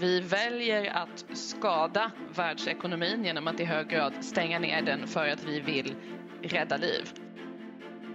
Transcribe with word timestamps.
Vi 0.00 0.20
väljer 0.20 0.96
att 0.96 1.24
skada 1.32 2.10
världsekonomin 2.34 3.24
genom 3.24 3.48
att 3.48 3.60
i 3.60 3.64
hög 3.64 3.88
grad 3.88 4.12
stänga 4.20 4.58
ner 4.58 4.82
den 4.82 5.06
för 5.06 5.28
att 5.28 5.44
vi 5.44 5.60
vill 5.60 5.94
rädda 6.42 6.76
liv. 6.76 7.12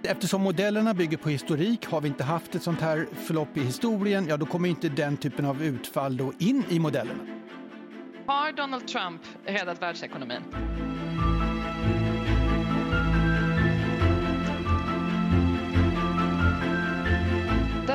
Eftersom 0.03 0.41
modellerna 0.41 0.93
bygger 0.93 1.17
på 1.17 1.29
historik, 1.29 1.85
har 1.85 2.01
vi 2.01 2.07
inte 2.07 2.23
haft 2.23 2.55
ett 2.55 2.63
sånt 2.63 2.81
här 2.81 3.07
förlopp 3.13 3.57
i 3.57 3.59
historien, 3.59 4.27
ja 4.27 4.37
då 4.37 4.45
kommer 4.45 4.69
inte 4.69 4.89
den 4.89 5.17
typen 5.17 5.45
av 5.45 5.63
utfall 5.63 6.17
då 6.17 6.33
in 6.39 6.63
i 6.69 6.79
modellerna. 6.79 7.19
Har 8.25 8.51
Donald 8.51 8.87
Trump 8.87 9.21
räddat 9.45 9.81
världsekonomin? 9.81 10.41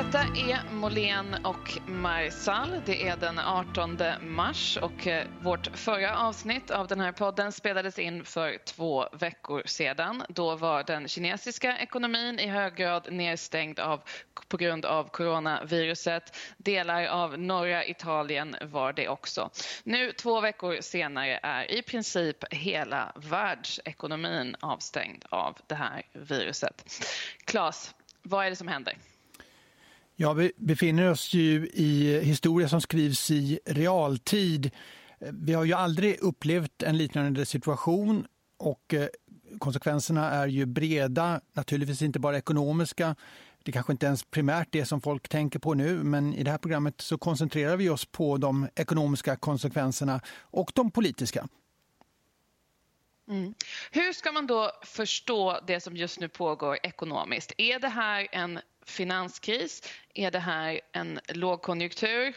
Detta 0.01 0.19
är 0.19 0.73
Molén 0.73 1.35
och 1.43 1.79
Marsal. 1.87 2.81
Det 2.85 3.07
är 3.07 3.17
den 3.17 3.39
18 3.39 3.99
mars 4.21 4.77
och 4.81 5.07
eh, 5.07 5.27
vårt 5.41 5.77
förra 5.77 6.17
avsnitt 6.17 6.71
av 6.71 6.87
den 6.87 6.99
här 6.99 7.11
podden 7.11 7.51
spelades 7.51 7.99
in 7.99 8.25
för 8.25 8.57
två 8.65 9.09
veckor 9.13 9.63
sedan. 9.65 10.23
Då 10.29 10.55
var 10.55 10.83
den 10.83 11.07
kinesiska 11.07 11.77
ekonomin 11.77 12.39
i 12.39 12.47
hög 12.47 12.75
grad 12.75 13.07
nedstängd 13.11 13.79
av, 13.79 14.01
på 14.47 14.57
grund 14.57 14.85
av 14.85 15.09
coronaviruset. 15.09 16.37
Delar 16.57 17.05
av 17.05 17.39
norra 17.39 17.85
Italien 17.85 18.55
var 18.61 18.93
det 18.93 19.07
också. 19.09 19.49
Nu 19.83 20.11
två 20.11 20.41
veckor 20.41 20.77
senare 20.81 21.39
är 21.43 21.71
i 21.71 21.81
princip 21.81 22.53
hela 22.53 23.11
världsekonomin 23.15 24.55
avstängd 24.59 25.25
av 25.29 25.57
det 25.67 25.75
här 25.75 26.03
viruset. 26.13 27.05
Klas, 27.45 27.95
vad 28.21 28.45
är 28.45 28.49
det 28.49 28.55
som 28.55 28.67
händer? 28.67 28.97
Ja, 30.15 30.33
vi 30.33 30.51
befinner 30.57 31.11
oss 31.11 31.33
ju 31.33 31.67
i 31.73 32.19
historia 32.23 32.69
som 32.69 32.81
skrivs 32.81 33.31
i 33.31 33.59
realtid. 33.65 34.71
Vi 35.19 35.53
har 35.53 35.63
ju 35.63 35.73
aldrig 35.73 36.19
upplevt 36.19 36.83
en 36.83 36.97
liknande 36.97 37.45
situation 37.45 38.27
och 38.57 38.93
eh, 38.93 39.07
konsekvenserna 39.59 40.31
är 40.31 40.47
ju 40.47 40.65
breda, 40.65 41.41
naturligtvis 41.53 42.01
inte 42.01 42.19
bara 42.19 42.37
ekonomiska. 42.37 43.15
Det 43.63 43.71
kanske 43.71 43.91
inte 43.91 44.05
ens 44.05 44.23
primärt 44.23 44.67
det 44.71 44.85
som 44.85 45.01
folk 45.01 45.29
tänker 45.29 45.59
på 45.59 45.73
nu, 45.73 46.03
men 46.03 46.33
i 46.33 46.43
det 46.43 46.51
här 46.51 46.57
programmet 46.57 47.01
så 47.01 47.17
koncentrerar 47.17 47.77
vi 47.77 47.89
oss 47.89 48.05
på 48.05 48.37
de 48.37 48.67
ekonomiska 48.75 49.35
konsekvenserna 49.35 50.21
och 50.39 50.71
de 50.75 50.91
politiska. 50.91 51.47
Mm. 53.29 53.53
Hur 53.91 54.13
ska 54.13 54.31
man 54.31 54.47
då 54.47 54.71
förstå 54.83 55.59
det 55.67 55.79
som 55.79 55.97
just 55.97 56.19
nu 56.19 56.29
pågår 56.29 56.77
ekonomiskt? 56.83 57.51
Är 57.57 57.79
det 57.79 57.87
här 57.87 58.27
en 58.31 58.59
finanskris? 58.91 59.83
Är 60.15 60.31
det 60.31 60.39
här 60.39 60.81
en 60.93 61.19
lågkonjunktur? 61.27 62.35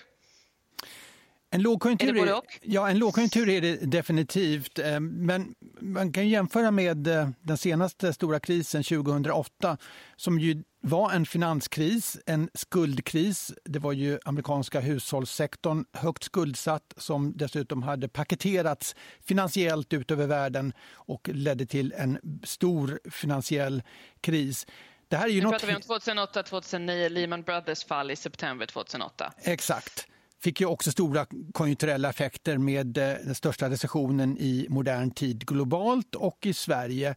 En 1.55 1.63
lågkonjunktur 1.63 2.17
är, 2.17 2.27
det 2.27 2.43
ja, 2.63 2.89
en 2.89 2.99
lågkonjunktur 2.99 3.49
är 3.49 3.61
det 3.61 3.77
definitivt. 3.77 4.79
Eh, 4.79 5.01
men 5.01 5.55
man 5.81 6.13
kan 6.13 6.29
jämföra 6.29 6.71
med 6.71 7.07
eh, 7.07 7.29
den 7.43 7.57
senaste 7.57 8.13
stora 8.13 8.41
krisen 8.41 8.83
2008 8.83 9.77
som 10.17 10.39
ju 10.39 10.63
var 10.81 11.13
en 11.13 11.27
finanskris, 11.27 12.19
en 12.27 12.49
skuldkris. 12.55 13.53
Det 13.65 13.79
var 13.79 13.93
ju 13.93 14.19
amerikanska 14.25 14.81
hushållssektorn 14.81 15.85
högt 15.93 16.25
skuldsatt 16.25 16.95
som 16.97 17.37
dessutom 17.37 17.83
hade 17.83 18.09
paketerats 18.09 18.97
finansiellt 19.21 19.93
ut 19.93 20.11
över 20.11 20.27
världen 20.27 20.73
och 20.93 21.29
ledde 21.33 21.67
till 21.67 21.95
en 21.97 22.41
stor 22.45 23.01
finansiell 23.11 23.83
kris. 24.21 24.67
Det 25.15 25.19
här 25.19 25.27
är 25.27 25.31
ju 25.31 25.41
nu 25.41 25.45
något... 25.45 25.53
pratar 25.53 25.67
vi 25.67 25.75
om 25.75 26.27
2008-2009, 26.27 27.09
Lehman 27.09 27.43
Brothers 27.43 27.85
fall 27.85 28.11
i 28.11 28.17
september 28.17 28.67
2008. 28.67 29.33
Exakt 29.43 30.07
fick 30.43 30.61
ju 30.61 30.67
också 30.67 30.91
stora 30.91 31.27
konjunkturella 31.53 32.11
effekter 32.11 32.59
med 32.59 32.99
eh, 32.99 33.05
den 33.25 33.35
största 33.35 33.71
recessionen 33.71 34.39
i 34.39 34.67
modern 34.69 35.11
tid 35.11 35.47
globalt 35.47 36.15
och 36.15 36.47
i 36.47 36.55
Sverige. 36.55 37.15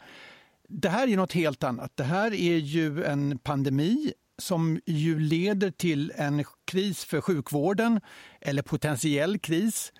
Det 0.67 0.89
här 0.89 1.07
är 1.07 1.17
något 1.17 1.33
helt 1.33 1.63
annat. 1.63 1.91
Det 1.95 2.03
här 2.03 2.33
är 2.33 2.57
ju 2.57 3.03
en 3.03 3.39
pandemi 3.39 4.13
som 4.37 4.79
ju 4.85 5.19
leder 5.19 5.71
till 5.71 6.13
en 6.15 6.45
kris 6.65 7.05
för 7.05 7.21
sjukvården, 7.21 8.01
eller 8.41 8.61
potentiell 8.61 9.39
kris. 9.39 9.93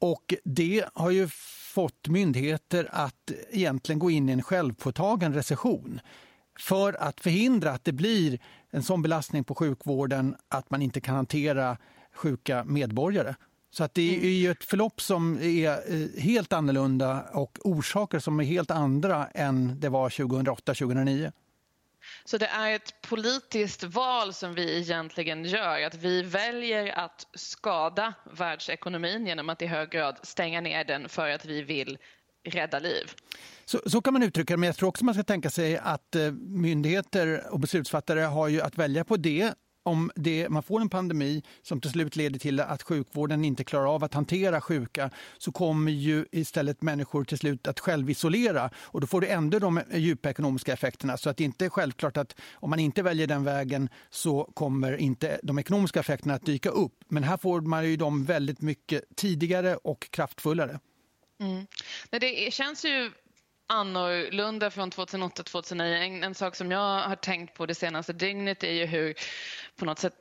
Och 0.00 0.34
det 0.44 0.84
har 0.94 1.10
ju 1.10 1.28
fått 1.74 2.08
myndigheter 2.08 2.88
att 2.92 3.32
egentligen 3.50 3.98
gå 3.98 4.10
in 4.10 4.28
i 4.28 4.32
en 4.32 4.42
självpåtagen 4.42 5.34
recession 5.34 6.00
för 6.60 7.02
att 7.02 7.20
förhindra 7.20 7.70
att 7.70 7.84
det 7.84 7.92
blir 7.92 8.38
en 8.70 8.82
sån 8.82 9.02
belastning 9.02 9.44
på 9.44 9.54
sjukvården 9.54 10.36
att 10.48 10.70
man 10.70 10.82
inte 10.82 11.00
kan 11.00 11.14
hantera 11.14 11.76
sjuka 12.14 12.64
medborgare. 12.64 13.34
Så 13.70 13.84
att 13.84 13.94
det 13.94 14.16
är 14.16 14.28
ju 14.28 14.50
ett 14.50 14.64
förlopp 14.64 15.00
som 15.00 15.38
är 15.42 15.70
eh, 15.70 16.22
helt 16.22 16.52
annorlunda 16.52 17.24
och 17.32 17.58
orsaker 17.64 18.18
som 18.18 18.40
är 18.40 18.44
helt 18.44 18.70
andra 18.70 19.26
än 19.26 19.80
det 19.80 19.88
var 19.88 20.08
2008-2009. 20.08 21.32
Så 22.24 22.38
det 22.38 22.46
är 22.46 22.72
ett 22.72 23.00
politiskt 23.08 23.84
val 23.84 24.32
som 24.32 24.54
vi 24.54 24.78
egentligen 24.78 25.44
gör, 25.44 25.82
att 25.82 25.94
vi 25.94 26.22
väljer 26.22 26.98
att 26.98 27.26
skada 27.34 28.14
världsekonomin 28.32 29.26
genom 29.26 29.48
att 29.48 29.62
i 29.62 29.66
hög 29.66 29.90
grad 29.90 30.18
stänga 30.22 30.60
ner 30.60 30.84
den 30.84 31.08
för 31.08 31.28
att 31.28 31.44
vi 31.44 31.62
vill 31.62 31.98
rädda 32.44 32.78
liv. 32.78 33.10
Så, 33.64 33.80
så 33.86 34.02
kan 34.02 34.12
man 34.12 34.22
uttrycka 34.22 34.52
det, 34.54 34.58
men 34.58 34.66
jag 34.66 34.76
tror 34.76 34.88
också 34.88 35.04
man 35.04 35.14
ska 35.14 35.22
tänka 35.22 35.50
sig 35.50 35.78
att 35.78 36.14
eh, 36.16 36.32
myndigheter 36.32 37.42
och 37.50 37.60
beslutsfattare 37.60 38.20
har 38.20 38.48
ju 38.48 38.60
att 38.60 38.78
välja 38.78 39.04
på 39.04 39.16
det 39.16 39.54
om 39.84 40.10
det, 40.14 40.48
man 40.48 40.62
får 40.62 40.80
en 40.80 40.88
pandemi 40.88 41.42
som 41.62 41.80
till 41.80 41.90
slut 41.90 42.16
leder 42.16 42.38
till 42.38 42.60
att 42.60 42.82
sjukvården 42.82 43.44
inte 43.44 43.64
klarar 43.64 43.94
av 43.94 44.04
att 44.04 44.14
hantera 44.14 44.60
sjuka 44.60 45.10
så 45.38 45.52
kommer 45.52 45.92
ju 45.92 46.26
istället 46.32 46.82
människor 46.82 47.24
till 47.24 47.38
slut 47.38 47.68
att 47.68 47.80
självisolera 47.80 48.70
och 48.76 49.00
då 49.00 49.06
får 49.06 49.20
du 49.20 49.28
ändå 49.28 49.58
de 49.58 49.78
eh, 49.78 49.98
djupa 49.98 50.30
ekonomiska 50.30 50.72
effekterna. 50.72 51.16
Så 51.16 51.30
att 51.30 51.36
det 51.36 51.44
inte 51.44 51.64
är 51.64 51.68
självklart 51.68 52.16
att 52.16 52.36
om 52.52 52.70
man 52.70 52.78
inte 52.78 53.02
väljer 53.02 53.26
den 53.26 53.44
vägen 53.44 53.88
så 54.10 54.50
kommer 54.54 54.96
inte 54.96 55.40
de 55.42 55.58
ekonomiska 55.58 56.00
effekterna 56.00 56.34
att 56.34 56.46
dyka 56.46 56.70
upp. 56.70 56.94
Men 57.08 57.22
här 57.22 57.36
får 57.36 57.60
man 57.60 57.90
ju 57.90 57.96
dem 57.96 58.24
väldigt 58.24 58.60
mycket 58.60 59.02
tidigare 59.16 59.76
och 59.76 60.10
kraftfullare. 60.10 60.78
Mm. 61.42 61.66
det 62.10 62.54
känns 62.54 62.84
ju 62.84 63.12
annorlunda 63.66 64.70
från 64.70 64.90
2008-2009. 64.90 65.82
En, 65.82 66.24
en 66.24 66.34
sak 66.34 66.56
som 66.56 66.70
jag 66.70 67.00
har 67.00 67.16
tänkt 67.16 67.54
på 67.54 67.66
det 67.66 67.74
senaste 67.74 68.12
dygnet 68.12 68.64
är 68.64 68.72
ju 68.72 68.86
hur 68.86 69.14
på 69.76 69.84
något 69.84 69.98
sätt 69.98 70.14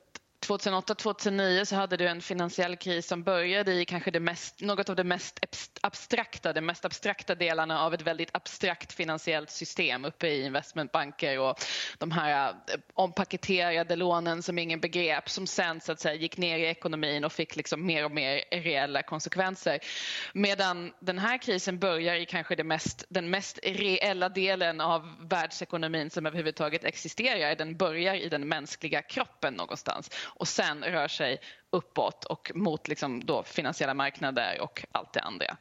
2008-2009 0.47 1.65
så 1.65 1.75
hade 1.75 1.97
du 1.97 2.07
en 2.07 2.21
finansiell 2.21 2.75
kris 2.75 3.07
som 3.07 3.23
började 3.23 3.73
i 3.73 3.85
kanske 3.85 4.11
det 4.11 4.19
mest, 4.19 4.61
något 4.61 4.89
av 4.89 4.95
det 4.95 5.03
mest 5.03 5.39
abstrakta, 5.81 6.53
de 6.53 6.61
mest 6.61 6.85
abstrakta 6.85 7.35
delarna 7.35 7.81
av 7.81 7.93
ett 7.93 8.01
väldigt 8.01 8.29
abstrakt 8.31 8.93
finansiellt 8.93 9.49
system 9.49 10.05
uppe 10.05 10.27
i 10.27 10.45
investmentbanker 10.45 11.39
och 11.39 11.59
de 11.97 12.11
här 12.11 12.49
eh, 12.49 12.55
ompaketerade 12.93 13.95
lånen 13.95 14.43
som 14.43 14.57
ingen 14.57 14.79
begrep 14.79 15.29
som 15.29 15.47
sen 15.47 15.81
så 15.81 15.91
att 15.91 15.99
säga 15.99 16.15
gick 16.15 16.37
ner 16.37 16.57
i 16.57 16.65
ekonomin 16.65 17.23
och 17.23 17.31
fick 17.31 17.55
liksom 17.55 17.85
mer 17.85 18.05
och 18.05 18.11
mer 18.11 18.43
reella 18.51 19.03
konsekvenser. 19.03 19.79
Medan 20.33 20.93
den 20.99 21.19
här 21.19 21.37
krisen 21.37 21.79
börjar 21.79 22.15
i 22.15 22.25
kanske 22.25 22.55
det 22.55 22.63
mest, 22.63 23.05
den 23.09 23.29
mest 23.29 23.59
reella 23.63 24.29
delen 24.29 24.81
av 24.81 25.15
världsekonomin 25.29 26.09
som 26.09 26.25
överhuvudtaget 26.25 26.83
existerar. 26.83 27.55
Den 27.55 27.77
börjar 27.77 28.15
i 28.15 28.29
den 28.29 28.47
mänskliga 28.47 29.01
kroppen 29.01 29.53
någonstans 29.53 30.09
och 30.35 30.47
sen 30.47 30.83
rör 30.83 31.07
sig 31.07 31.39
uppåt 31.71 32.23
och 32.23 32.51
mot 32.55 32.87
liksom 32.87 33.25
då 33.25 33.43
finansiella 33.43 33.93
marknader 33.93 34.61
och 34.61 34.85
allt 34.91 35.13
det 35.13 35.21
andra. 35.21 35.57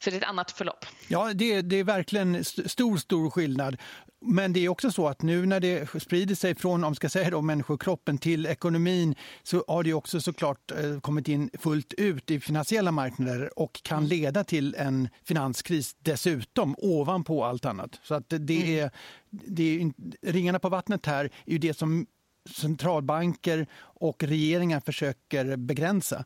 Så 0.00 0.10
det 0.10 0.16
är 0.16 0.20
ett 0.20 0.28
annat 0.28 0.50
förlopp. 0.50 0.86
Ja, 1.08 1.32
det, 1.34 1.62
det 1.62 1.76
är 1.76 1.84
verkligen 1.84 2.44
stor, 2.44 2.96
stor 2.96 3.30
skillnad. 3.30 3.76
Men 4.22 4.52
det 4.52 4.64
är 4.64 4.68
också 4.68 4.92
så 4.92 5.08
att 5.08 5.22
nu 5.22 5.46
när 5.46 5.60
det 5.60 6.02
sprider 6.02 6.34
sig 6.34 6.54
från 6.54 6.84
om 6.84 6.94
ska 6.94 7.08
säga 7.08 7.30
då, 7.30 7.42
människokroppen 7.42 8.18
till 8.18 8.46
ekonomin 8.46 9.14
så 9.42 9.64
har 9.68 9.82
det 9.82 9.94
också 9.94 10.20
såklart 10.20 10.70
eh, 10.70 11.00
kommit 11.00 11.28
in 11.28 11.50
fullt 11.58 11.92
ut 11.92 12.30
i 12.30 12.40
finansiella 12.40 12.92
marknader 12.92 13.58
och 13.58 13.82
kan 13.82 14.08
leda 14.08 14.44
till 14.44 14.74
en 14.74 15.08
finanskris 15.24 15.96
dessutom 15.98 16.74
ovanpå 16.78 17.44
allt 17.44 17.64
annat. 17.64 18.00
Så 18.02 18.14
att 18.14 18.28
det 18.28 18.62
mm. 18.62 18.84
är, 18.84 18.90
det 19.30 19.80
är 19.80 19.92
ringarna 20.32 20.58
på 20.58 20.68
vattnet 20.68 21.06
här 21.06 21.24
är 21.24 21.52
ju 21.52 21.58
det 21.58 21.74
som 21.74 22.06
centralbanker 22.48 23.66
och 23.80 24.22
regeringar 24.22 24.80
försöker 24.80 25.56
begränsa. 25.56 26.24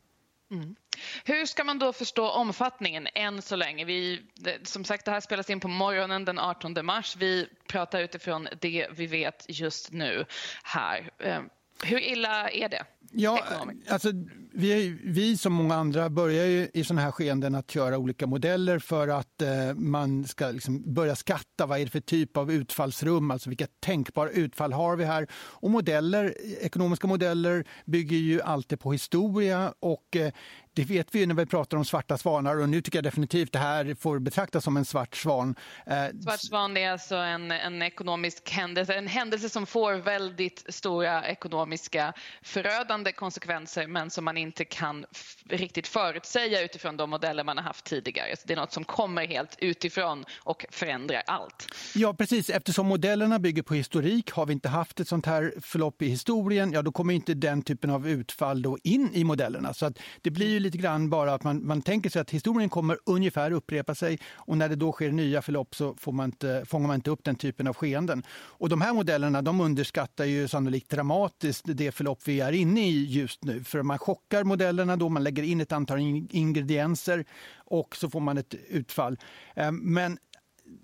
Mm. 0.51 0.77
Hur 1.25 1.47
ska 1.47 1.65
man 1.65 1.79
då 1.79 1.93
förstå 1.93 2.31
omfattningen 2.31 3.09
än 3.15 3.43
så 3.43 3.57
länge? 3.57 3.85
Vi, 3.85 4.23
som 4.63 4.85
sagt, 4.85 5.05
det 5.05 5.11
här 5.11 5.21
spelas 5.21 5.51
in 5.51 5.61
på 5.61 5.69
morgonen 5.69 6.25
den 6.25 6.39
18 6.39 6.87
mars. 6.87 7.17
Vi 7.17 7.49
pratar 7.69 8.01
utifrån 8.01 8.49
det 8.61 8.89
vi 8.91 9.07
vet 9.07 9.45
just 9.49 9.93
nu 9.93 10.25
här. 10.63 11.11
Ehm, 11.19 11.49
hur 11.83 12.01
illa 12.01 12.51
är 12.51 12.69
det? 12.69 12.85
Ja, 13.17 13.41
alltså, 13.89 14.09
vi, 14.53 14.99
vi 15.05 15.37
som 15.37 15.53
många 15.53 15.75
andra 15.75 16.11
börjar 16.11 16.47
ju 16.47 16.69
i 16.75 16.85
sådana 16.85 17.03
här 17.03 17.11
skeenden 17.11 17.55
att 17.55 17.75
göra 17.75 17.99
olika 17.99 18.27
modeller 18.27 18.79
för 18.79 19.09
att 19.09 19.43
eh, 19.43 19.75
man 19.75 20.25
ska 20.25 20.51
liksom 20.51 20.95
börja 20.95 21.17
skatta. 21.17 21.67
Vad 21.67 21.81
är 21.81 21.85
det 21.85 21.91
för 21.91 22.01
typ 22.01 22.37
av 22.37 22.53
utfallsrum, 22.53 23.31
alltså 23.31 23.49
vilka 23.49 23.67
tänkbara 23.81 24.31
utfall 24.31 24.73
har 24.73 24.97
vi 24.97 25.05
här. 25.05 25.27
Och 25.35 25.71
modeller, 25.71 26.35
ekonomiska 26.61 27.07
modeller 27.07 27.65
bygger 27.85 28.17
ju 28.17 28.43
alltid 28.43 28.81
på 28.81 28.93
historia 28.93 29.75
och 29.81 30.17
eh, 30.17 30.33
det 30.75 30.85
vet 30.85 31.15
vi 31.15 31.27
när 31.27 31.35
vi 31.35 31.47
pratar 31.47 31.77
om 31.77 31.85
svarta 31.85 32.19
svanar 32.19 32.61
och 32.61 32.69
nu 32.69 32.83
tycker 32.83 32.99
jag 32.99 33.05
definitivt 33.05 33.53
det 33.53 33.59
här 33.59 33.95
får 34.01 34.19
betraktas 34.19 34.65
som 34.65 34.77
en 34.77 34.85
svart 34.85 35.17
svan. 35.17 35.55
Eh, 35.87 36.07
svart 36.23 36.41
svan 36.41 36.77
är 36.77 36.91
alltså 36.91 37.17
en, 37.17 37.51
en 37.51 37.83
ekonomisk 37.83 38.51
händelse, 38.51 38.95
en 38.95 39.07
händelse 39.07 39.49
som 39.49 39.67
får 39.67 39.95
väldigt 39.95 40.65
stora 40.69 41.29
ekonomiska 41.29 42.13
förödande 42.43 43.13
konsekvenser 43.13 43.87
men 43.87 44.11
som 44.11 44.25
man 44.25 44.37
inte 44.37 44.65
kan 44.65 45.07
riktigt 45.49 45.87
förutsäga 45.87 46.63
utifrån 46.63 46.97
de 46.97 47.11
modeller 47.11 47.45
man 47.45 47.57
har 47.57 47.65
haft 47.65 47.85
tidigare. 47.85 48.37
Så 48.37 48.43
det 48.47 48.55
är 48.55 48.57
något 48.57 48.73
som 48.73 48.85
kommer 48.85 49.27
helt 49.27 49.57
utifrån 49.59 50.25
och 50.39 50.67
förändrar 50.71 51.23
allt. 51.27 51.67
Ja 51.95 52.15
precis, 52.15 52.51
eftersom 52.51 52.87
modellerna 52.87 53.39
bygger 53.39 53.63
på 53.63 53.75
historik 53.75 54.31
har 54.31 54.47
vi 54.47 54.53
inte 54.53 54.69
haft 54.69 55.01
ett 55.01 55.09
sånt 55.09 55.27
här 55.27 55.55
förlopp 55.61 56.03
i 56.03 56.09
historien, 56.09 56.73
ja 56.73 56.83
då 56.83 56.93
kommer 56.93 57.15
inte 57.15 57.35
den 57.35 57.63
typen 57.63 57.91
av 57.91 58.09
utfall 58.09 58.63
då 58.63 58.79
in 58.83 59.11
i 59.15 59.25
modellerna. 59.25 59.75
Så 59.75 59.87
att 59.87 59.99
det 60.23 60.31
blir 60.31 60.49
ju 60.49 60.64
lite 60.65 60.79
grann 60.79 61.11
bara 61.11 61.35
att 61.35 61.45
man, 61.45 61.67
man 61.67 61.83
tänker 61.83 62.11
sig 62.11 62.21
att 62.21 62.31
historien 62.31 62.69
kommer 62.69 62.99
ungefär 63.07 63.51
upprepa 63.51 63.95
sig 63.95 64.19
och 64.35 64.57
när 64.57 64.69
det 64.69 64.77
då 64.77 64.93
sker 64.93 65.11
nya 65.11 65.43
förlopp 65.43 65.75
så 65.75 65.95
får 65.95 66.13
man 66.13 66.25
inte, 66.25 66.65
fångar 66.67 66.87
man 66.87 66.95
inte 66.95 67.11
upp 67.11 67.25
den 67.25 67.37
typen 67.37 67.67
av 67.67 67.75
skeenden. 67.75 68.23
Och 68.31 68.69
de 68.69 68.81
här 68.81 68.93
modellerna 68.93 69.43
de 69.43 69.61
underskattar 69.61 70.25
ju 70.25 70.49
sannolikt 70.49 70.91
dramatiskt 70.91 71.65
det 71.67 71.93
förlopp 71.93 72.21
vi 72.25 72.41
är 72.41 72.53
inne 72.53 72.89
i 72.89 73.05
just 73.05 73.45
nu. 73.45 73.65
För 73.65 73.83
man 73.83 73.99
chockar 73.99 74.45
modellerna 74.45 74.97
då, 74.97 75.09
man 75.09 75.25
lägger 75.25 75.43
in 75.43 75.61
ett 75.61 75.73
antal 75.73 75.99
ingredienser 76.31 77.25
och 77.57 77.97
så 77.97 78.11
får 78.11 78.21
man 78.21 78.39
ett 78.39 78.55
utfall. 78.69 79.19
Ehm, 79.55 79.77
men 79.77 80.19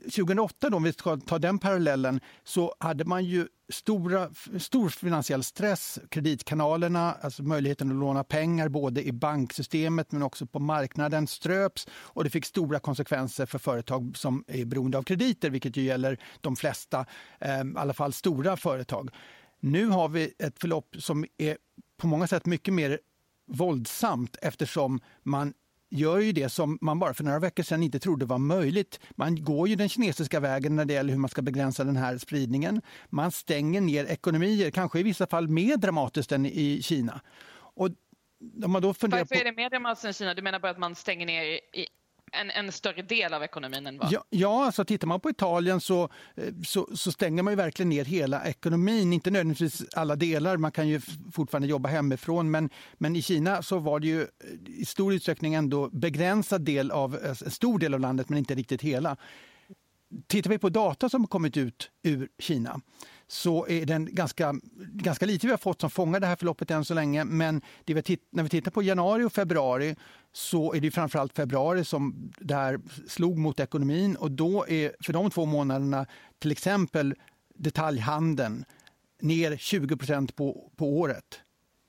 2008, 0.04 0.70
då, 0.70 0.76
om 0.76 0.82
vi 0.82 0.92
ska 0.92 1.16
ta 1.16 1.38
den 1.38 1.58
parallellen, 1.58 2.20
så 2.44 2.74
hade 2.78 3.04
man 3.04 3.24
ju 3.24 3.46
stora, 3.72 4.30
stor 4.58 4.88
finansiell 4.88 5.44
stress. 5.44 5.98
Kreditkanalerna, 6.08 7.12
alltså 7.20 7.42
möjligheten 7.42 7.90
att 7.90 7.96
låna 7.96 8.24
pengar 8.24 8.68
både 8.68 9.06
i 9.06 9.12
banksystemet 9.12 10.12
men 10.12 10.22
också 10.22 10.46
på 10.46 10.58
marknaden 10.58 11.26
ströps 11.26 11.88
och 11.92 12.24
det 12.24 12.30
fick 12.30 12.46
stora 12.46 12.78
konsekvenser 12.78 13.46
för 13.46 13.58
företag 13.58 14.16
som 14.16 14.44
är 14.46 14.64
beroende 14.64 14.98
av 14.98 15.02
krediter, 15.02 15.50
vilket 15.50 15.76
ju 15.76 15.82
gäller 15.82 16.18
de 16.40 16.56
flesta, 16.56 17.06
eh, 17.38 17.60
i 17.60 17.74
alla 17.76 17.94
fall 17.94 18.12
stora 18.12 18.56
företag. 18.56 19.10
Nu 19.60 19.86
har 19.86 20.08
vi 20.08 20.34
ett 20.38 20.58
förlopp 20.60 20.96
som 20.98 21.24
är 21.38 21.56
på 21.96 22.06
många 22.06 22.26
sätt 22.26 22.46
mycket 22.46 22.74
mer 22.74 22.98
våldsamt 23.46 24.36
eftersom 24.42 25.00
man 25.22 25.54
gör 25.90 26.18
ju 26.18 26.32
det 26.32 26.48
som 26.48 26.78
man 26.80 26.98
bara 26.98 27.14
för 27.14 27.24
några 27.24 27.38
veckor 27.38 27.62
sedan 27.62 27.82
inte 27.82 27.98
trodde 27.98 28.26
var 28.26 28.38
möjligt. 28.38 29.00
Man 29.10 29.44
går 29.44 29.68
ju 29.68 29.76
den 29.76 29.88
kinesiska 29.88 30.40
vägen 30.40 30.76
när 30.76 30.84
det 30.84 30.92
gäller 30.92 31.12
hur 31.12 31.20
man 31.20 31.30
ska 31.30 31.42
begränsa 31.42 31.84
den 31.84 31.96
här 31.96 32.18
spridningen. 32.18 32.82
Man 33.08 33.30
stänger 33.30 33.80
ner 33.80 34.04
ekonomier, 34.04 34.70
kanske 34.70 35.00
i 35.00 35.02
vissa 35.02 35.26
fall 35.26 35.48
mer 35.48 35.76
dramatiskt 35.76 36.32
än 36.32 36.46
i 36.46 36.82
Kina. 36.82 37.20
Och 37.52 37.88
om 38.64 38.70
man 38.70 38.82
då 38.82 38.94
funderar 38.94 39.20
Varför 39.20 39.34
på... 39.34 39.40
är 39.40 39.44
det 39.44 39.56
mer 39.56 39.70
dramatiskt 39.70 40.04
än 40.04 40.12
Kina? 40.12 40.34
Du 40.34 40.42
menar 40.42 40.60
bara 40.60 40.70
att 40.72 40.78
man 40.78 40.94
stänger 40.94 41.26
ner 41.26 41.44
i 41.44 41.86
en, 42.32 42.50
en, 42.50 42.72
större 42.72 43.02
del 43.02 43.34
av 43.34 43.42
ekonomin 43.42 43.86
än 43.86 43.98
vad? 43.98 44.12
Ja, 44.12 44.24
ja 44.30 44.64
alltså 44.64 44.84
tittar 44.84 45.06
man 45.06 45.20
på 45.20 45.30
Italien 45.30 45.80
så, 45.80 46.08
eh, 46.34 46.54
så, 46.66 46.88
så, 46.94 47.12
stänger 47.12 47.42
man 47.42 47.52
ju 47.52 47.56
verkligen 47.56 47.88
ner 47.88 48.04
hela 48.04 48.44
ekonomin. 48.44 49.12
Inte 49.12 49.30
nödvändigtvis 49.30 49.82
alla 49.94 50.16
delar, 50.16 50.56
man 50.56 50.72
kan 50.72 50.88
ju 50.88 51.00
fortfarande 51.32 51.68
jobba 51.68 51.88
hemifrån. 51.88 52.50
Men, 52.50 52.70
men 52.94 53.16
i 53.16 53.22
Kina 53.22 53.62
så 53.62 53.78
var 53.78 54.00
det 54.00 54.06
ju 54.06 54.20
eh, 54.22 54.28
i 54.66 54.84
stor 54.84 55.14
utsträckning 55.14 55.54
ändå 55.54 55.88
begränsad 55.88 56.62
del 56.62 56.90
av, 56.90 57.14
eh, 57.16 57.28
en 57.28 57.50
stor 57.50 57.78
del 57.78 57.94
av 57.94 58.00
landet 58.00 58.28
men 58.28 58.38
inte 58.38 58.54
riktigt 58.54 58.82
hela. 58.82 59.16
Tittar 60.26 60.50
vi 60.50 60.58
på 60.58 60.68
data 60.68 61.08
som 61.08 61.26
kommit 61.26 61.56
ut 61.56 61.90
ur 62.02 62.28
Kina 62.38 62.80
så 63.30 63.66
är 63.66 63.86
den 63.86 64.14
ganska, 64.14 64.54
ganska 64.78 65.26
lite 65.26 65.46
vi 65.46 65.50
har 65.50 65.58
fått 65.58 65.80
som 65.80 65.90
fångar 65.90 66.20
det 66.20 66.26
här 66.26 66.36
förloppet 66.36 66.70
än 66.70 66.84
så 66.84 66.94
länge. 66.94 67.24
Men 67.24 67.62
vi 67.86 68.18
när 68.30 68.42
vi 68.42 68.48
tittar 68.48 68.70
på 68.70 68.82
januari 68.82 69.24
och 69.24 69.32
februari 69.32 69.96
så 70.32 70.74
är 70.74 70.80
det 70.80 70.90
framförallt 70.90 71.36
februari 71.36 71.84
som 71.84 72.32
det 72.38 72.54
här 72.54 72.80
slog 73.08 73.38
mot 73.38 73.60
ekonomin 73.60 74.16
och 74.16 74.30
då 74.30 74.68
är 74.68 74.92
för 75.00 75.12
de 75.12 75.30
två 75.30 75.44
månaderna 75.44 76.06
till 76.38 76.50
exempel 76.50 77.14
detaljhandeln 77.54 78.64
ner 79.20 79.56
20 79.56 79.96
på, 80.36 80.70
på 80.76 80.98
året. 80.98 81.40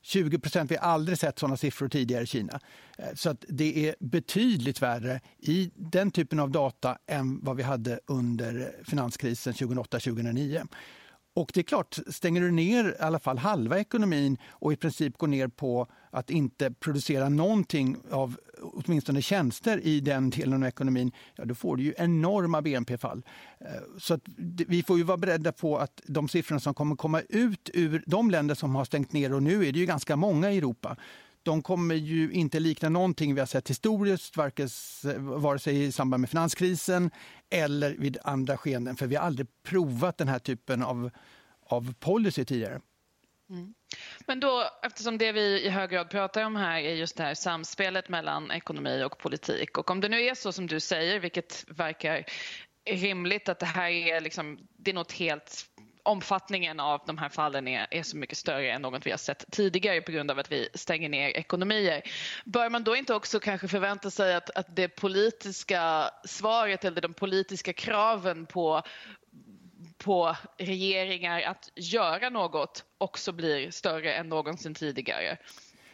20 0.04 0.40
procent. 0.40 0.72
Vi 0.72 0.76
har 0.76 0.84
aldrig 0.84 1.18
sett 1.18 1.40
sådana 1.40 1.58
siffror 1.58 1.90
tidigare 1.90 2.24
i 2.24 2.28
Kina. 2.28 2.60
Eh, 2.98 3.06
så 3.16 3.30
att 3.30 3.46
det 3.48 3.88
är 3.90 3.96
betydligt 4.00 4.82
värre 4.82 5.22
i 5.38 5.72
den 5.76 6.12
typen 6.12 6.40
av 6.40 6.52
data 6.52 6.98
än 7.08 7.40
vad 7.44 7.56
vi 7.56 7.64
hade 7.64 8.00
under 8.06 8.76
finanskrisen 8.84 9.54
2008-2009. 9.54 10.68
Och 11.34 11.52
det 11.54 11.60
är 11.60 11.64
klart, 11.64 12.00
stänger 12.08 12.42
du 12.42 12.52
ner 12.52 12.96
i 13.00 13.04
alla 13.04 13.20
fall 13.20 13.38
halva 13.38 13.80
ekonomin 13.80 14.38
och 14.50 14.74
i 14.74 14.76
princip 14.76 15.18
går 15.18 15.28
ner 15.28 15.48
på 15.48 15.88
att 16.10 16.30
inte 16.30 16.72
producera 16.72 17.30
någonting 17.30 17.98
av 18.12 18.38
åtminstone 18.62 19.22
tjänster 19.22 19.80
i 19.84 20.00
den 20.00 20.30
delen 20.30 20.64
av 20.64 20.68
ekonomin, 20.68 21.12
ja 21.36 21.46
då 21.46 21.56
får 21.56 21.78
du 21.78 21.84
ju 21.84 21.94
enorma 21.98 22.62
BNP-fall. 22.62 23.24
Eh, 23.60 23.68
så 24.00 24.14
att 24.14 24.22
vi 24.68 24.84
får 24.84 24.98
ju 24.98 25.04
vara 25.04 25.18
beredda 25.18 25.52
på 25.52 25.78
att 25.78 26.02
de 26.06 26.30
siffrorna 26.30 26.60
som 26.60 26.74
kommer 26.74 26.96
komma 26.96 27.22
ut 27.30 27.70
ur 27.74 28.04
de 28.08 28.32
länder 28.32 28.56
som 28.56 28.76
har 28.76 28.86
stängt 28.86 29.14
ner, 29.14 29.34
och 29.34 29.44
nu 29.44 29.66
är 29.68 29.72
det 29.72 29.80
ju 29.80 29.86
ganska 29.86 30.16
många 30.16 30.52
i 30.52 30.58
Europa, 30.58 30.98
de 31.44 31.62
kommer 31.62 31.96
ju 31.96 32.32
inte 32.32 32.60
likna 32.60 32.90
någonting 32.90 33.34
vi 33.34 33.40
har 33.40 33.48
sett 33.48 33.70
historiskt, 33.70 34.38
vare 35.18 35.60
sig 35.60 35.84
i 35.84 35.92
samband 35.92 36.22
med 36.22 36.30
finanskrisen 36.30 37.12
eller 37.50 37.92
vid 37.92 38.18
andra 38.24 38.58
skeenden, 38.58 38.96
för 38.96 39.08
vi 39.08 39.16
har 39.16 39.26
aldrig 39.26 39.48
provat 39.64 40.18
den 40.18 40.28
här 40.28 40.40
typen 40.40 40.84
av, 40.84 41.10
av 41.66 41.94
policy 41.94 42.46
tidigare. 42.46 42.82
Mm. 43.50 43.74
Men 44.28 44.40
då, 44.40 44.70
eftersom 44.84 45.18
det 45.18 45.32
vi 45.32 45.66
i 45.66 45.70
hög 45.70 45.90
grad 45.90 46.10
pratar 46.10 46.44
om 46.44 46.56
här 46.56 46.80
är 46.80 46.94
just 46.94 47.18
det 47.18 47.24
här 47.24 47.34
samspelet 47.34 48.10
mellan 48.10 48.52
ekonomi 48.52 49.04
och 49.04 49.18
politik 49.18 49.78
och 49.78 49.92
om 49.92 50.02
det 50.02 50.10
nu 50.10 50.22
är 50.22 50.36
så 50.36 50.52
som 50.52 50.68
du 50.68 50.80
säger, 50.80 51.20
vilket 51.20 51.66
verkar 51.68 52.26
rimligt 52.90 53.50
att 53.50 53.60
det 53.60 53.66
här 53.66 53.90
är, 53.90 54.22
liksom, 54.22 54.60
det 54.78 54.92
är 54.92 54.96
något 54.96 55.12
helt 55.12 55.66
omfattningen 56.04 56.80
av 56.80 57.02
de 57.06 57.18
här 57.18 57.30
fallen 57.30 57.68
är, 57.68 57.88
är 57.92 58.04
så 58.04 58.18
mycket 58.18 58.38
större 58.38 58.72
än 58.72 58.82
något 58.82 59.06
vi 59.06 59.12
har 59.12 59.18
sett 59.18 59.46
tidigare 59.52 60.02
på 60.02 60.12
grund 60.12 60.32
av 60.32 60.40
att 60.40 60.52
vi 60.52 60.70
stänger 60.74 61.10
ner 61.10 61.30
ekonomier. 61.30 62.02
Bör 62.46 62.70
man 62.70 62.84
då 62.84 62.96
inte 62.96 63.14
också 63.14 63.40
kanske 63.40 63.68
förvänta 63.68 64.12
sig 64.12 64.36
att, 64.36 64.50
att 64.50 64.76
det 64.76 64.88
politiska 64.88 66.12
svaret 66.26 66.86
eller 66.86 67.02
de 67.02 67.14
politiska 67.14 67.74
kraven 67.74 68.46
på 68.46 68.82
på 69.98 70.36
regeringar 70.58 71.42
att 71.42 71.70
göra 71.76 72.30
något 72.30 72.86
också 72.98 73.32
blir 73.32 73.72
större 73.72 74.14
än 74.14 74.30
någonsin 74.30 74.74
tidigare. 74.74 75.38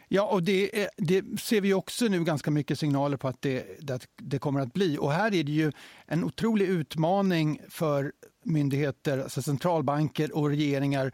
Ja, 0.08 0.24
och 0.24 0.44
det, 0.44 0.82
är, 0.84 0.90
det, 0.98 1.40
ser 1.40 1.62
vi 1.62 1.74
också 1.74 2.06
nu 2.06 2.24
ganska 2.24 2.52
mycket 2.52 2.80
signaler 2.80 3.18
på 3.18 3.28
att 3.28 3.42
det, 3.42 3.66
det, 3.80 4.08
det, 4.18 4.40
kommer 4.40 4.60
att 4.60 4.74
bli. 4.74 4.98
Och 4.98 5.12
här 5.12 5.34
är 5.34 5.44
det 5.44 5.52
ju 5.52 5.72
en 6.06 6.24
otrolig 6.24 6.66
utmaning 6.68 7.62
för 7.70 8.12
myndigheter, 8.44 9.18
alltså 9.18 9.42
centralbanker 9.42 10.38
och 10.38 10.50
regeringar 10.50 11.12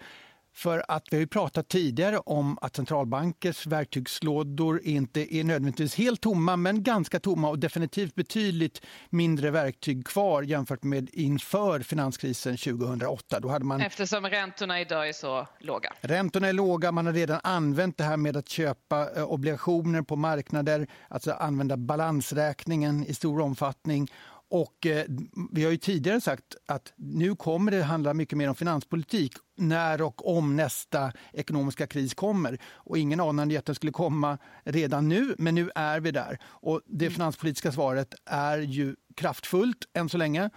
för 0.54 0.84
att 0.88 1.04
vi 1.12 1.18
har 1.18 1.22
ju 1.22 1.28
pratat 1.28 1.70
tidigare 1.70 2.18
om 2.18 2.58
att 2.62 2.76
centralbankers 2.76 3.68
verktygslådor 3.68 4.82
inte 4.84 5.36
är 5.36 5.44
nödvändigtvis 5.44 5.96
helt 5.96 6.22
tomma, 6.22 6.56
men 6.56 6.84
ganska 6.84 7.20
tomma 7.20 7.50
och 7.50 7.60
definitivt 7.60 8.16
betydligt 8.16 8.82
mindre 9.10 9.52
verktyg 9.52 10.08
kvar 10.08 10.44
jämfört 10.44 10.84
med 10.84 11.10
inför 11.14 11.80
finanskrisen 11.80 12.58
2008. 12.58 13.40
Då 13.40 13.50
hade 13.50 13.66
man... 13.66 13.82
Eftersom 13.82 14.26
räntorna 14.26 14.82
idag 14.82 15.10
är 15.10 15.14
så 15.14 15.48
låga. 15.60 15.94
Räntorna 16.02 16.48
är 16.48 16.54
låga, 16.54 16.92
man 16.92 17.06
har 17.06 17.14
redan 17.14 17.40
använt 17.44 17.98
det 17.98 18.04
här 18.04 18.18
med 18.18 18.38
att 18.38 18.50
köpa 18.50 19.10
eh, 19.16 19.24
obligationer 19.24 20.02
på 20.02 20.16
marknader, 20.16 20.88
alltså 21.08 21.32
använda 21.32 21.78
balansräkningen 21.78 23.06
i 23.06 23.14
stor 23.14 23.42
omfattning 23.42 24.10
och 24.54 24.86
eh, 24.86 25.06
vi 25.52 25.64
har 25.64 25.72
ju 25.72 25.78
tidigare 25.78 26.22
sagt 26.22 26.56
att 26.66 26.94
nu 26.96 27.36
kommer 27.36 27.72
det 27.72 27.84
handla 27.84 28.14
mycket 28.14 28.38
mer 28.38 28.50
om 28.50 28.56
finanspolitik 28.56 29.34
när 29.56 30.02
och 30.02 30.38
om 30.38 30.56
nästa 30.56 31.12
ekonomiska 31.34 31.88
kris 31.88 32.14
kommer. 32.14 32.58
Och 32.66 32.98
ingen 32.98 33.20
anade 33.20 33.60
att 33.60 33.66
den 33.66 33.76
skulle 33.76 33.92
komma 33.92 34.38
redan 34.64 35.10
nu, 35.10 35.36
men 35.38 35.56
nu 35.56 35.70
är 35.76 36.00
vi 36.00 36.12
där. 36.12 36.40
Och 36.44 36.82
det 36.86 37.06
mm. 37.06 37.14
finanspolitiska 37.14 37.72
svaret 37.72 38.16
är 38.26 38.58
ju 38.58 38.96
kraftfullt 39.16 39.86
än 39.94 40.10
så 40.10 40.18
länge. 40.18 40.50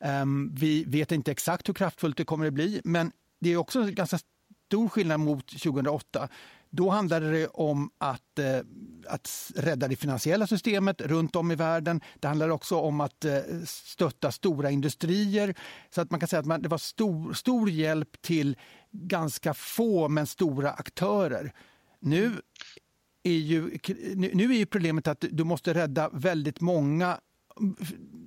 Um, 0.00 0.54
vi 0.54 0.84
vet 0.84 1.12
inte 1.12 1.30
exakt 1.30 1.68
hur 1.68 1.74
kraftfullt 1.74 2.16
det 2.16 2.24
kommer 2.24 2.46
att 2.46 2.54
bli, 2.54 2.80
men 2.84 3.12
det 3.40 3.52
är 3.52 3.56
också 3.56 3.82
ganska 3.82 4.18
stor 4.66 4.88
skillnad 4.88 5.20
mot 5.20 5.46
2008 5.46 6.28
då 6.74 6.90
handlade 6.90 7.30
det 7.30 7.46
om 7.46 7.90
att, 7.98 8.38
eh, 8.38 8.58
att 9.08 9.52
rädda 9.56 9.88
det 9.88 9.96
finansiella 9.96 10.46
systemet 10.46 11.00
runt 11.00 11.36
om 11.36 11.50
i 11.50 11.54
världen. 11.54 12.00
Det 12.20 12.28
handlade 12.28 12.52
också 12.52 12.76
om 12.76 13.00
att 13.00 13.24
eh, 13.24 13.40
stötta 13.66 14.32
stora 14.32 14.70
industrier. 14.70 15.54
Så 15.90 16.00
att 16.00 16.10
man 16.10 16.20
kan 16.20 16.28
säga 16.28 16.40
att 16.40 16.46
man, 16.46 16.62
det 16.62 16.68
var 16.68 16.78
stor, 16.78 17.32
stor 17.32 17.70
hjälp 17.70 18.22
till 18.22 18.56
ganska 18.90 19.54
få 19.54 20.08
men 20.08 20.26
stora 20.26 20.70
aktörer. 20.70 21.52
Nu 22.00 22.32
är 23.22 23.32
ju, 23.32 23.78
nu 24.14 24.52
är 24.52 24.58
ju 24.58 24.66
problemet 24.66 25.08
att 25.08 25.24
du 25.30 25.44
måste 25.44 25.74
rädda 25.74 26.10
väldigt 26.12 26.60
många 26.60 27.18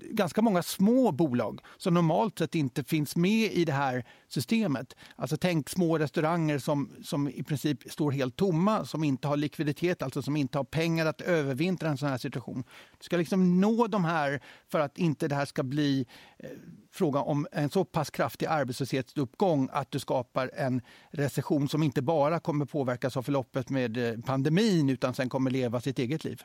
ganska 0.09 0.41
många 0.41 0.63
små 0.63 1.11
bolag 1.11 1.61
som 1.77 1.93
normalt 1.93 2.39
sett 2.39 2.55
inte 2.55 2.83
finns 2.83 3.15
med 3.15 3.51
i 3.51 3.65
det 3.65 3.73
här 3.73 4.05
systemet. 4.27 4.95
Alltså 5.15 5.37
tänk 5.37 5.69
små 5.69 5.97
restauranger 5.97 6.59
som, 6.59 6.91
som 7.03 7.29
i 7.29 7.43
princip 7.43 7.91
står 7.91 8.11
helt 8.11 8.35
tomma, 8.35 8.85
som 8.85 9.03
inte 9.03 9.27
har 9.27 9.37
likviditet, 9.37 10.01
alltså 10.01 10.21
som 10.21 10.35
inte 10.35 10.57
har 10.57 10.63
pengar 10.63 11.05
att 11.05 11.21
övervintra 11.21 11.89
en 11.89 11.97
sån 11.97 12.09
här 12.09 12.17
situation. 12.17 12.63
Du 12.97 13.03
ska 13.03 13.17
liksom 13.17 13.61
nå 13.61 13.87
de 13.87 14.05
här 14.05 14.41
för 14.71 14.79
att 14.79 14.97
inte 14.97 15.27
det 15.27 15.35
här 15.35 15.45
ska 15.45 15.63
bli 15.63 16.05
eh, 16.39 16.49
fråga 16.91 17.19
om 17.19 17.47
en 17.51 17.69
så 17.69 17.85
pass 17.85 18.09
kraftig 18.09 18.45
arbetslöshetsuppgång 18.45 19.69
att 19.71 19.91
du 19.91 19.99
skapar 19.99 20.51
en 20.55 20.81
recession 21.11 21.69
som 21.69 21.83
inte 21.83 22.01
bara 22.01 22.39
kommer 22.39 22.65
påverkas 22.65 23.17
av 23.17 23.23
förloppet 23.23 23.69
med 23.69 23.97
eh, 23.97 24.19
pandemin 24.25 24.89
utan 24.89 25.13
sen 25.13 25.29
kommer 25.29 25.51
leva 25.51 25.81
sitt 25.81 25.99
eget 25.99 26.23
liv. 26.23 26.43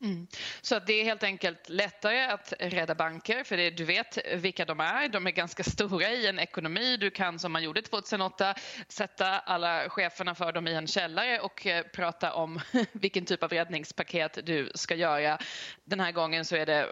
Mm. 0.00 0.26
Så 0.60 0.78
det 0.78 0.92
är 0.92 1.04
helt 1.04 1.22
enkelt 1.22 1.68
lättare 1.68 2.24
att 2.24 2.52
rädda 2.58 2.94
banker 2.94 3.44
för 3.44 3.56
det, 3.56 3.70
du 3.70 3.84
vet 3.84 4.18
vilka 4.34 4.64
de 4.64 4.80
är. 4.80 5.08
De 5.08 5.26
är 5.26 5.30
ganska 5.30 5.64
stora 5.64 6.10
i 6.10 6.26
en 6.26 6.38
ekonomi. 6.38 6.96
Du 6.96 7.10
kan 7.10 7.38
som 7.38 7.52
man 7.52 7.62
gjorde 7.62 7.82
2008 7.82 8.54
sätta 8.88 9.38
alla 9.38 9.88
cheferna 9.88 10.34
för 10.34 10.52
dem 10.52 10.66
i 10.66 10.74
en 10.74 10.86
källare 10.86 11.40
och 11.40 11.66
eh, 11.66 11.82
prata 11.82 12.32
om 12.32 12.60
vilken 12.92 13.24
typ 13.24 13.42
av 13.42 13.50
räddningspaket 13.50 14.38
du 14.46 14.70
ska 14.74 14.94
göra. 14.94 15.38
Den 15.84 16.00
här 16.00 16.12
gången 16.12 16.44
så 16.44 16.56
är 16.56 16.66
det 16.66 16.88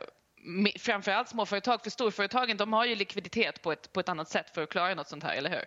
framförallt 0.79 1.29
småföretag, 1.29 1.83
för 1.83 1.91
storföretagen 1.91 2.57
de 2.57 2.73
har 2.73 2.85
ju 2.85 2.95
likviditet 2.95 3.63
på 3.63 3.73
ett, 3.73 3.93
på 3.93 4.01
ett 4.01 4.09
annat 4.09 4.29
sätt 4.29 4.51
för 4.55 4.63
att 4.63 4.71
klara 4.71 4.95
något 4.95 5.09
sånt 5.09 5.23
här, 5.23 5.35
eller 5.35 5.51
hur? 5.51 5.65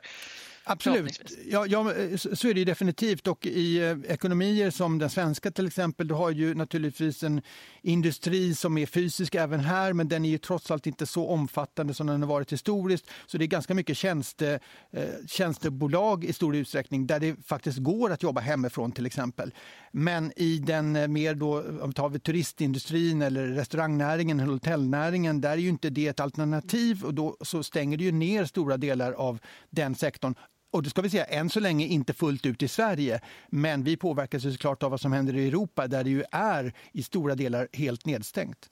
Absolut, 0.72 1.32
ja, 1.46 1.66
ja, 1.66 1.94
så 2.34 2.48
är 2.48 2.54
det 2.54 2.66
definitivt. 2.66 3.28
Och 3.28 3.46
i 3.46 3.78
eh, 3.78 3.98
ekonomier 4.08 4.70
som 4.70 5.00
den 5.00 5.10
svenska 5.10 5.52
till 5.52 5.68
exempel, 5.68 6.08
du 6.08 6.14
har 6.14 6.32
ju 6.32 6.56
naturligtvis 6.56 7.24
en 7.24 7.42
industri 7.82 8.56
som 8.56 8.78
är 8.78 8.86
fysisk 8.86 9.36
även 9.36 9.60
här, 9.60 9.94
men 9.94 10.08
den 10.08 10.26
är 10.26 10.30
ju 10.30 10.38
trots 10.38 10.72
allt 10.72 10.88
inte 10.88 11.06
så 11.06 11.28
omfattande 11.28 11.94
som 11.94 12.08
den 12.08 12.22
har 12.22 12.30
varit 12.30 12.54
historiskt. 12.54 13.06
Så 13.28 13.38
det 13.38 13.46
är 13.46 13.48
ganska 13.48 13.74
mycket 13.74 13.98
tjänste, 13.98 14.60
eh, 14.92 15.04
tjänstebolag 15.28 16.26
i 16.26 16.34
stor 16.34 16.56
utsträckning 16.56 17.08
där 17.08 17.20
det 17.20 17.36
faktiskt 17.46 17.78
går 17.78 18.12
att 18.12 18.24
jobba 18.24 18.42
hemifrån 18.42 18.92
till 18.92 19.06
exempel. 19.06 19.54
Men 19.92 20.32
i 20.36 20.58
den 20.58 20.96
eh, 20.96 21.08
mer 21.08 21.36
då, 21.36 21.64
om 21.82 21.94
tar 21.94 22.10
vi 22.10 22.20
turistindustrin 22.20 23.22
eller 23.22 23.48
restaurangnäringen 23.48 24.40
eller 24.40 24.54
hotellnäringen, 24.54 25.42
där 25.42 25.52
är 25.52 25.58
ju 25.58 25.70
inte 25.70 25.90
det 25.90 26.08
ett 26.08 26.20
alternativ 26.20 27.06
och 27.06 27.14
då 27.14 27.38
så 27.42 27.64
stänger 27.64 27.98
det 27.98 28.04
ju 28.04 28.12
ner 28.12 28.46
stora 28.46 28.78
delar 28.78 29.12
av 29.12 29.40
den 29.70 29.96
sektorn 29.96 30.36
och 30.72 30.84
det 30.84 30.90
ska 30.90 31.02
vi 31.02 31.10
säga, 31.10 31.26
än 31.26 31.50
så 31.50 31.60
länge 31.60 31.86
inte 31.86 32.14
fullt 32.14 32.46
ut 32.46 32.64
i 32.64 32.68
Sverige. 32.68 33.22
Men 33.48 33.84
vi 33.84 33.98
påverkas 33.98 34.44
såklart 34.44 34.84
av 34.84 34.92
vad 34.92 35.02
som 35.02 35.14
händer 35.14 35.36
i 35.36 35.48
Europa 35.48 35.88
där 35.88 36.04
det 36.04 36.10
ju 36.10 36.24
är 36.32 36.74
i 36.92 37.04
stora 37.04 37.36
delar 37.36 37.68
helt 37.74 38.06
nedstängt. 38.06 38.70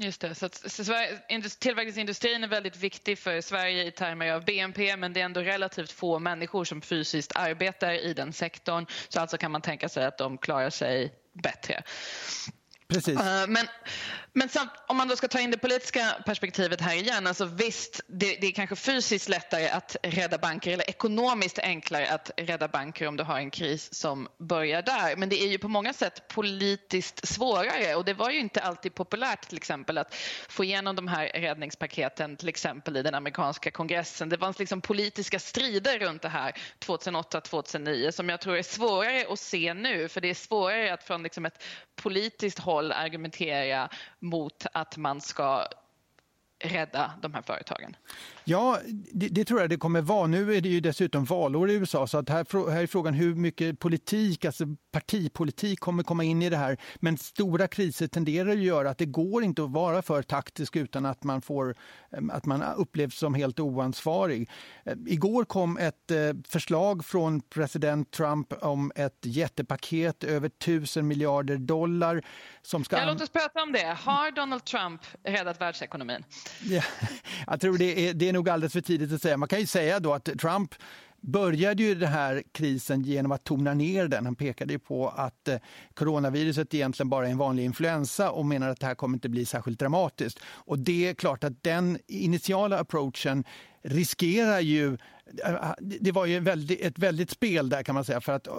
Just 0.00 0.20
det, 0.20 0.34
så, 0.34 0.46
att, 0.46 0.54
så 0.54 0.82
tillverkningsindustrin 1.58 2.44
är 2.44 2.48
väldigt 2.48 2.76
viktig 2.76 3.18
för 3.18 3.40
Sverige 3.40 3.84
i 3.84 3.90
termer 3.90 4.32
av 4.32 4.44
BNP 4.44 4.96
men 4.96 5.12
det 5.12 5.20
är 5.20 5.24
ändå 5.24 5.40
relativt 5.40 5.92
få 5.92 6.18
människor 6.18 6.64
som 6.64 6.80
fysiskt 6.80 7.32
arbetar 7.34 7.92
i 7.92 8.14
den 8.14 8.32
sektorn 8.32 8.86
så 9.08 9.20
alltså 9.20 9.38
kan 9.38 9.50
man 9.50 9.60
tänka 9.60 9.88
sig 9.88 10.04
att 10.04 10.18
de 10.18 10.38
klarar 10.38 10.70
sig 10.70 11.12
bättre. 11.32 11.82
Precis. 12.88 13.20
Eh, 13.20 13.46
men 13.48 13.66
men 14.38 14.48
samt, 14.48 14.70
om 14.86 14.96
man 14.96 15.08
då 15.08 15.16
ska 15.16 15.28
ta 15.28 15.40
in 15.40 15.50
det 15.50 15.58
politiska 15.58 16.16
perspektivet 16.26 16.80
här 16.80 16.94
igen, 16.94 17.26
alltså 17.26 17.44
visst, 17.44 18.00
det, 18.06 18.36
det, 18.40 18.46
är 18.46 18.52
kanske 18.52 18.76
fysiskt 18.76 19.28
lättare 19.28 19.68
att 19.68 19.96
rädda 20.02 20.38
banker 20.38 20.72
eller 20.72 20.90
ekonomiskt 20.90 21.58
enklare 21.58 22.10
att 22.10 22.30
rädda 22.36 22.68
banker 22.68 23.06
om 23.06 23.16
du 23.16 23.24
har 23.24 23.38
en 23.38 23.50
kris 23.50 23.94
som 23.94 24.28
börjar 24.38 24.82
där. 24.82 25.16
Men 25.16 25.28
det 25.28 25.42
är 25.42 25.48
ju 25.48 25.58
på 25.58 25.68
många 25.68 25.92
sätt 25.92 26.28
politiskt 26.28 27.28
svårare 27.28 27.94
och 27.94 28.04
det 28.04 28.14
var 28.14 28.30
ju 28.30 28.38
inte 28.38 28.60
alltid 28.60 28.94
populärt 28.94 29.48
till 29.48 29.56
exempel 29.56 29.98
att 29.98 30.14
få 30.48 30.64
igenom 30.64 30.96
de 30.96 31.08
här 31.08 31.26
räddningspaketen 31.34 32.36
till 32.36 32.48
exempel 32.48 32.96
i 32.96 33.02
den 33.02 33.14
amerikanska 33.14 33.70
kongressen. 33.70 34.28
Det 34.28 34.38
fanns 34.38 34.58
liksom 34.58 34.80
politiska 34.80 35.38
strider 35.38 35.98
runt 35.98 36.22
det 36.22 36.28
här 36.28 36.52
2008-2009 36.86 38.10
som 38.10 38.28
jag 38.28 38.40
tror 38.40 38.56
är 38.56 38.62
svårare 38.62 39.26
att 39.32 39.38
se 39.38 39.74
nu 39.74 40.08
för 40.08 40.20
det 40.20 40.30
är 40.30 40.34
svårare 40.34 40.94
att 40.94 41.02
från 41.02 41.22
liksom 41.22 41.46
ett 41.46 41.62
politiskt 41.96 42.58
håll 42.58 42.77
argumentera 42.78 43.88
mot 44.18 44.66
att 44.72 44.96
man 44.96 45.20
ska 45.20 45.66
rädda 46.60 47.12
de 47.22 47.34
här 47.34 47.42
företagen? 47.42 47.96
Ja, 48.44 48.78
det, 49.12 49.28
det, 49.28 49.44
tror 49.44 49.60
jag 49.60 49.70
det 49.70 49.76
kommer 49.76 50.00
vara. 50.00 50.26
Nu 50.26 50.54
är 50.54 50.60
det 50.60 50.68
ju 50.68 50.80
dessutom 50.80 51.24
valår 51.24 51.70
i 51.70 51.74
USA 51.74 52.06
så 52.06 52.18
att 52.18 52.28
här, 52.28 52.70
här 52.70 52.82
är 52.82 52.86
frågan 52.86 53.14
hur 53.14 53.34
mycket 53.34 53.78
politik, 53.78 54.44
alltså 54.44 54.64
partipolitik 54.90 55.80
kommer 55.80 56.02
komma 56.02 56.24
in 56.24 56.42
i 56.42 56.50
det 56.50 56.56
här. 56.56 56.76
Men 56.96 57.18
stora 57.18 57.68
kriser 57.68 58.06
tenderar 58.06 58.50
att 58.50 58.58
göra 58.58 58.90
att 58.90 58.98
det 58.98 59.06
går 59.06 59.44
inte 59.44 59.64
att 59.64 59.70
vara 59.70 60.02
för 60.02 60.22
taktisk 60.22 60.76
utan 60.76 61.06
att 61.06 61.24
man, 61.24 61.42
får, 61.42 61.76
eh, 62.10 62.22
att 62.32 62.46
man 62.46 62.62
upplevs 62.62 63.18
som 63.18 63.34
helt 63.34 63.60
oansvarig. 63.60 64.50
Eh, 64.84 64.94
igår 65.06 65.44
kom 65.44 65.78
ett 65.78 66.10
eh, 66.10 66.18
förslag 66.48 67.04
från 67.04 67.40
president 67.40 68.10
Trump 68.10 68.52
om 68.62 68.92
ett 68.94 69.18
jättepaket 69.22 70.24
över 70.24 70.48
tusen 70.48 71.08
miljarder 71.08 71.56
dollar. 71.56 72.22
Som 72.62 72.84
ska... 72.84 72.96
Ja, 72.96 73.06
låt 73.06 73.22
oss 73.22 73.30
prata 73.30 73.62
om 73.62 73.72
det. 73.72 73.96
Har 74.00 74.30
Donald 74.30 74.64
Trump 74.64 75.00
räddat 75.24 75.60
världsekonomin? 75.60 76.24
Ja, 76.62 76.82
jag 77.46 77.60
tror 77.60 77.78
det 77.78 78.08
är, 78.08 78.14
det 78.14 78.28
är 78.28 78.32
nog 78.32 78.48
alldeles 78.48 78.72
för 78.72 78.80
tidigt 78.80 79.12
att 79.12 79.22
säga. 79.22 79.36
Man 79.36 79.48
kan 79.48 79.60
ju 79.60 79.66
säga 79.66 80.00
då 80.00 80.14
att 80.14 80.24
Trump 80.24 80.74
började 81.20 81.82
ju 81.82 81.94
den 81.94 82.08
här 82.08 82.42
krisen 82.52 83.02
genom 83.02 83.32
att 83.32 83.44
tona 83.44 83.74
ner 83.74 84.08
den. 84.08 84.24
Han 84.24 84.34
pekade 84.34 84.72
ju 84.72 84.78
på 84.78 85.08
att 85.08 85.48
eh, 85.48 85.56
coronaviruset 85.94 86.74
egentligen 86.74 87.10
bara 87.10 87.26
är 87.26 87.30
en 87.30 87.38
vanlig 87.38 87.64
influensa 87.64 88.30
och 88.30 88.46
menar 88.46 88.68
att 88.68 88.80
det 88.80 88.86
här 88.86 88.94
kommer 88.94 89.16
inte 89.16 89.28
bli 89.28 89.44
särskilt 89.44 89.78
dramatiskt. 89.78 90.38
Och 90.44 90.78
det 90.78 91.08
är 91.08 91.14
klart 91.14 91.44
att 91.44 91.62
den 91.62 91.98
initiala 92.06 92.78
approachen 92.78 93.44
riskerar 93.82 94.60
ju 94.60 94.98
äh, 95.44 95.54
äh, 95.54 95.72
det 95.78 96.12
var 96.12 96.26
ju 96.26 96.40
väldigt, 96.40 96.80
ett 96.80 96.98
väldigt 96.98 97.30
spel 97.30 97.68
där 97.68 97.82
kan 97.82 97.94
man 97.94 98.04
säga. 98.04 98.20
För 98.20 98.32
att 98.32 98.46
äh, 98.46 98.54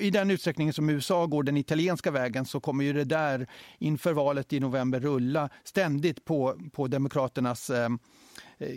i 0.00 0.10
den 0.10 0.30
utsträckning 0.30 0.72
som 0.72 0.90
USA 0.90 1.26
går 1.26 1.42
den 1.42 1.56
italienska 1.56 2.10
vägen 2.10 2.44
så 2.44 2.60
kommer 2.60 2.84
ju 2.84 2.92
det 2.92 3.04
där 3.04 3.46
inför 3.78 4.12
valet 4.12 4.52
i 4.52 4.60
november 4.60 5.00
rulla 5.00 5.48
ständigt 5.64 6.24
på, 6.24 6.58
på 6.72 6.86
Demokraternas 6.86 7.70
eh 7.70 7.88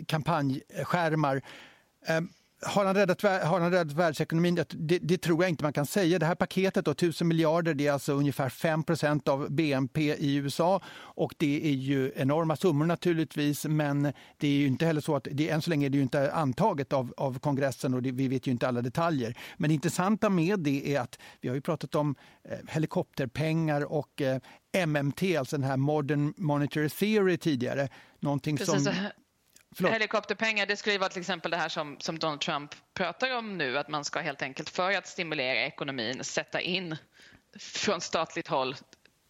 kampanjskärmar. 0.06 1.42
Har 2.62 2.84
han, 2.84 2.94
räddat, 2.94 3.22
har 3.22 3.60
han 3.60 3.70
räddat 3.70 3.92
världsekonomin? 3.92 4.54
Det, 4.68 4.98
det, 4.98 5.18
tror 5.18 5.42
jag 5.42 5.48
inte 5.48 5.64
man 5.64 5.72
kan 5.72 5.86
säga. 5.86 6.18
Det 6.18 6.26
här 6.26 6.34
paketet, 6.34 6.84
då, 6.84 6.90
1000 6.90 7.28
miljarder, 7.28 7.74
det 7.74 7.86
är 7.86 7.92
alltså 7.92 8.12
ungefär 8.12 8.48
5% 8.48 9.28
av 9.28 9.50
BNP 9.50 10.14
i 10.14 10.34
USA. 10.34 10.80
Och 10.96 11.34
det 11.36 11.66
är 11.66 11.74
ju 11.74 12.12
enorma 12.16 12.56
summor 12.56 12.86
naturligtvis, 12.86 13.64
men 13.64 14.02
det 14.36 14.48
är 14.48 14.52
ju 14.52 14.66
inte 14.66 14.86
heller 14.86 15.00
så 15.00 15.16
att 15.16 15.28
det, 15.30 15.50
än 15.50 15.62
så 15.62 15.70
länge 15.70 15.86
är 15.86 15.90
det 15.90 15.96
ju 15.96 16.02
inte 16.02 16.32
antaget 16.32 16.92
av, 16.92 17.14
av 17.16 17.38
kongressen 17.38 17.94
och 17.94 18.02
det, 18.02 18.12
vi 18.12 18.28
vet 18.28 18.46
ju 18.46 18.50
inte 18.52 18.68
alla 18.68 18.82
detaljer. 18.82 19.38
Men 19.56 19.68
det 19.68 19.74
intressanta 19.74 20.30
med 20.30 20.60
det 20.60 20.94
är 20.94 21.00
att 21.00 21.18
vi 21.40 21.48
har 21.48 21.54
ju 21.54 21.60
pratat 21.60 21.94
om 21.94 22.14
eh, 22.44 22.58
helikopterpengar 22.68 23.92
och 23.92 24.22
eh, 24.22 24.40
MMT, 24.86 25.36
alltså 25.36 25.56
den 25.56 25.64
här 25.64 25.76
Modern 25.76 26.34
Monetary 26.36 26.88
Theory 26.88 27.36
tidigare. 27.36 27.88
Någonting 28.20 28.56
Precis. 28.56 28.84
som 28.84 28.94
Förlåt. 29.78 29.92
Helikopterpengar, 29.92 30.66
det 30.66 30.76
skulle 30.76 30.92
ju 30.92 30.98
vara 30.98 31.10
till 31.10 31.20
exempel 31.20 31.50
det 31.50 31.56
här 31.56 31.68
som, 31.68 31.96
som 32.00 32.18
Donald 32.18 32.40
Trump 32.40 32.74
pratar 32.94 33.36
om 33.36 33.58
nu, 33.58 33.78
att 33.78 33.88
man 33.88 34.04
ska 34.04 34.20
helt 34.20 34.42
enkelt 34.42 34.68
för 34.68 34.92
att 34.92 35.06
stimulera 35.06 35.66
ekonomin 35.66 36.24
sätta 36.24 36.60
in 36.60 36.96
från 37.58 38.00
statligt 38.00 38.48
håll 38.48 38.76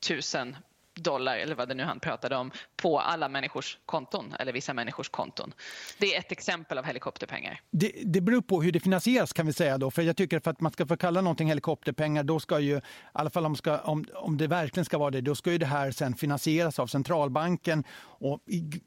tusen 0.07 0.57
dollar 0.95 1.37
eller 1.37 1.55
vad 1.55 1.69
det 1.69 1.75
nu 1.75 1.83
han 1.83 2.00
pratade 2.00 2.37
om 2.37 2.50
på 2.82 3.00
alla 3.00 3.28
människors 3.28 3.78
konton 3.87 4.35
eller 4.38 4.52
vissa 4.52 4.75
människors 4.75 5.08
konton. 5.08 5.54
Det 5.99 6.14
är 6.14 6.18
ett 6.18 6.32
exempel 6.32 6.78
av 6.78 6.85
helikopterpengar. 6.85 7.61
Det, 7.70 7.92
det 8.04 8.20
beror 8.20 8.40
på 8.40 8.62
hur 8.62 8.73
det 8.73 8.80
finansieras 8.80 9.32
kan 9.32 9.47
vi 9.47 9.52
säga 9.52 9.78
då. 9.78 9.90
För 9.90 10.02
jag 10.02 10.16
tycker 10.16 10.40
för 10.40 10.50
att 10.50 10.61
man 10.61 10.73
ska 10.73 10.87
få 10.87 10.97
kalla 10.97 11.20
någonting 11.20 11.49
helikopterpengar 11.49 12.23
då 12.23 12.40
ska 12.40 12.61
ju, 12.61 12.76
i 12.76 12.80
alla 13.12 13.30
fall 13.30 13.47
om, 13.47 13.56
ska, 13.56 13.78
om, 13.78 14.04
om 14.14 14.37
det 14.37 14.47
verkligen 14.47 14.85
ska 14.85 14.99
vara 14.99 15.11
det, 15.11 15.20
då 15.20 15.35
ska 15.35 15.52
ju 15.52 15.58
det 15.58 15.66
här 15.66 15.90
sen 15.90 16.14
finansieras 16.14 16.78
av 16.78 16.87
centralbanken 16.87 17.85
och 18.00 18.40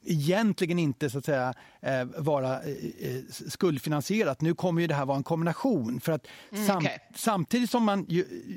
egentligen 0.05 0.79
inte 0.79 1.09
så 1.09 1.17
att 1.17 1.25
säga 1.25 1.53
eh, 1.81 2.03
vara 2.17 2.61
eh, 2.63 2.71
eh, 2.99 3.21
skuldfinansierat. 3.49 4.41
Nu 4.41 4.53
kommer 4.53 4.81
ju 4.81 4.87
det 4.87 4.95
här 4.95 5.05
vara 5.05 5.17
en 5.17 5.23
kombination 5.23 6.01
för 6.01 6.11
att 6.11 6.27
mm, 6.51 6.67
sam, 6.67 6.77
okay. 6.77 6.97
samtidigt 7.15 7.69
som 7.69 7.83
man 7.83 8.07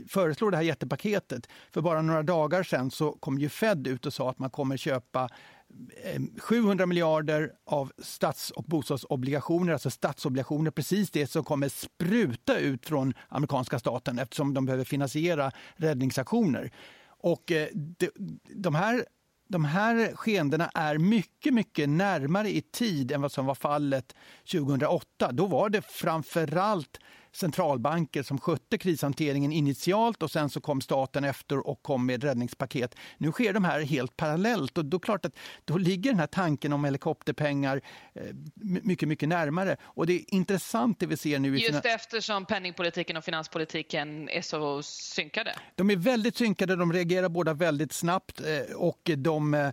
föreslår 0.09 0.51
det 0.51 0.57
här 0.57 0.65
jättepaketet 0.65 1.49
för 1.71 1.81
bara 1.81 2.03
några 2.03 2.23
dagar 2.23 2.63
sedan 2.63 2.91
så 2.91 3.13
kom 3.13 3.39
ju 3.39 3.49
Fed 3.49 3.87
ut 3.87 4.07
och 4.07 4.13
sa 4.13 4.31
att 4.31 4.39
man 4.39 4.51
kommer 4.51 4.77
köpa 4.77 5.24
700 6.39 6.87
miljarder 6.87 7.53
av 7.67 7.93
stats 7.99 8.51
och 8.51 8.65
bostadsobligationer, 8.65 9.73
alltså 9.73 9.91
statsobligationer, 9.91 10.71
precis 10.71 11.11
det 11.11 11.27
som 11.27 11.45
kommer 11.45 11.69
spruta 11.69 12.59
ut 12.59 12.87
från 12.87 13.15
amerikanska 13.29 13.79
staten 13.79 14.19
eftersom 14.19 14.55
de 14.55 14.67
behöver 14.67 14.85
finansiera 14.85 15.53
räddningsaktioner. 15.77 16.71
Och 17.07 17.53
eh, 17.53 17.69
de, 17.73 18.11
de 18.55 18.75
här 18.75 19.05
de 19.49 19.65
här 19.65 20.13
skeendena 20.15 20.71
är 20.75 20.99
mycket, 20.99 21.55
mycket 21.55 21.89
närmare 21.89 22.51
i 22.51 22.61
tid 22.61 23.13
än 23.13 23.23
vad 23.23 23.33
som 23.33 23.47
var 23.47 23.55
fallet 23.55 24.15
2008. 24.53 25.33
Då 25.33 25.47
var 25.47 25.69
det 25.69 25.83
framförallt 25.83 26.99
centralbanker 27.37 28.23
som 28.23 28.39
skötte 28.39 28.79
krishanteringen 28.79 29.53
initialt 29.53 30.23
och 30.23 30.31
sen 30.31 30.51
så 30.51 30.61
kom 30.61 30.81
staten 30.81 31.25
efter 31.25 31.67
och 31.67 31.83
kom 31.83 32.07
med 32.07 32.25
räddningspaket. 32.25 32.95
Nu 33.19 33.33
sker 33.33 33.53
de 33.53 33.65
här 33.65 33.81
helt 33.81 34.17
parallellt 34.17 34.79
och 34.79 34.85
då 34.85 34.99
klart 34.99 35.25
att 35.25 35.33
då 35.65 35.79
ligger 35.79 36.11
den 36.11 36.21
här 36.21 36.27
tanken 36.27 36.73
om 36.73 36.85
helikopterpengar 36.85 37.81
eh, 38.15 38.23
mycket, 38.83 39.09
mycket 39.09 39.29
närmare. 39.29 39.77
Och 39.83 40.07
det 40.07 40.13
är 40.13 40.35
intressant 40.35 41.01
det 41.01 41.07
vi 41.07 41.17
ser 41.17 41.39
nu. 41.39 41.59
Just 41.59 41.85
eftersom 41.85 42.45
penningpolitiken 42.45 43.17
och 43.17 43.25
finanspolitiken 43.25 44.29
är 44.29 44.43
så 44.43 44.83
synkade. 44.83 45.55
De 45.75 45.91
är 45.91 45.97
väldigt 45.97 46.37
synkade, 46.37 46.77
de 46.77 46.93
reagerar 46.93 47.29
båda 47.29 47.55
väldigt 47.55 47.93
snabbt 47.93 48.41
eh, 48.41 48.77
och 48.77 49.11
de 49.17 49.55
eh, 49.55 49.71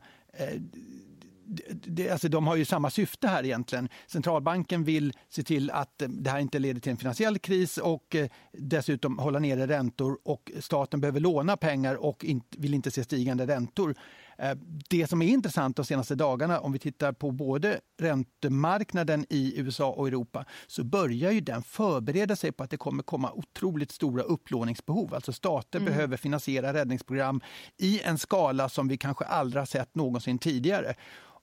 det, 1.71 2.09
alltså 2.09 2.29
de 2.29 2.47
har 2.47 2.55
ju 2.55 2.65
samma 2.65 2.89
syfte 2.89 3.27
här 3.27 3.43
egentligen. 3.43 3.89
Centralbanken 4.07 4.83
vill 4.83 5.13
se 5.29 5.43
till 5.43 5.71
att 5.71 6.03
det 6.07 6.29
här 6.29 6.39
inte 6.39 6.59
leder 6.59 6.79
till 6.79 6.91
en 6.91 6.97
finansiell 6.97 7.39
kris 7.39 7.77
och 7.77 8.15
dessutom 8.51 9.19
hålla 9.19 9.39
nere 9.39 9.67
räntor 9.67 10.19
och 10.23 10.51
staten 10.59 11.01
behöver 11.01 11.19
låna 11.19 11.57
pengar 11.57 11.95
och 11.95 12.25
vill 12.57 12.73
inte 12.73 12.91
se 12.91 13.03
stigande 13.03 13.47
räntor. 13.47 13.95
Eh, 14.41 14.57
det 14.89 15.07
som 15.07 15.21
är 15.21 15.27
intressant 15.27 15.75
de 15.75 15.85
senaste 15.85 16.15
dagarna, 16.15 16.59
om 16.59 16.71
vi 16.71 16.79
tittar 16.79 17.11
på 17.13 17.31
både 17.31 17.79
räntemarknaden 17.99 19.25
i 19.29 19.59
USA 19.59 19.91
och 19.91 20.07
Europa, 20.07 20.45
så 20.67 20.83
börjar 20.83 21.31
ju 21.31 21.41
den 21.41 21.63
förbereda 21.63 22.35
sig 22.35 22.51
på 22.51 22.63
att 22.63 22.69
det 22.69 22.77
kommer 22.77 23.03
komma 23.03 23.31
otroligt 23.31 23.91
stora 23.91 24.23
upplåningsbehov. 24.23 25.13
Alltså 25.13 25.33
stater 25.33 25.79
mm. 25.79 25.93
behöver 25.93 26.17
finansiera 26.17 26.73
räddningsprogram 26.73 27.41
i 27.77 28.01
en 28.01 28.17
skala 28.17 28.69
som 28.69 28.87
vi 28.87 28.97
kanske 28.97 29.25
aldrig 29.25 29.61
har 29.61 29.65
sett 29.65 29.95
någonsin 29.95 30.39
tidigare. 30.39 30.95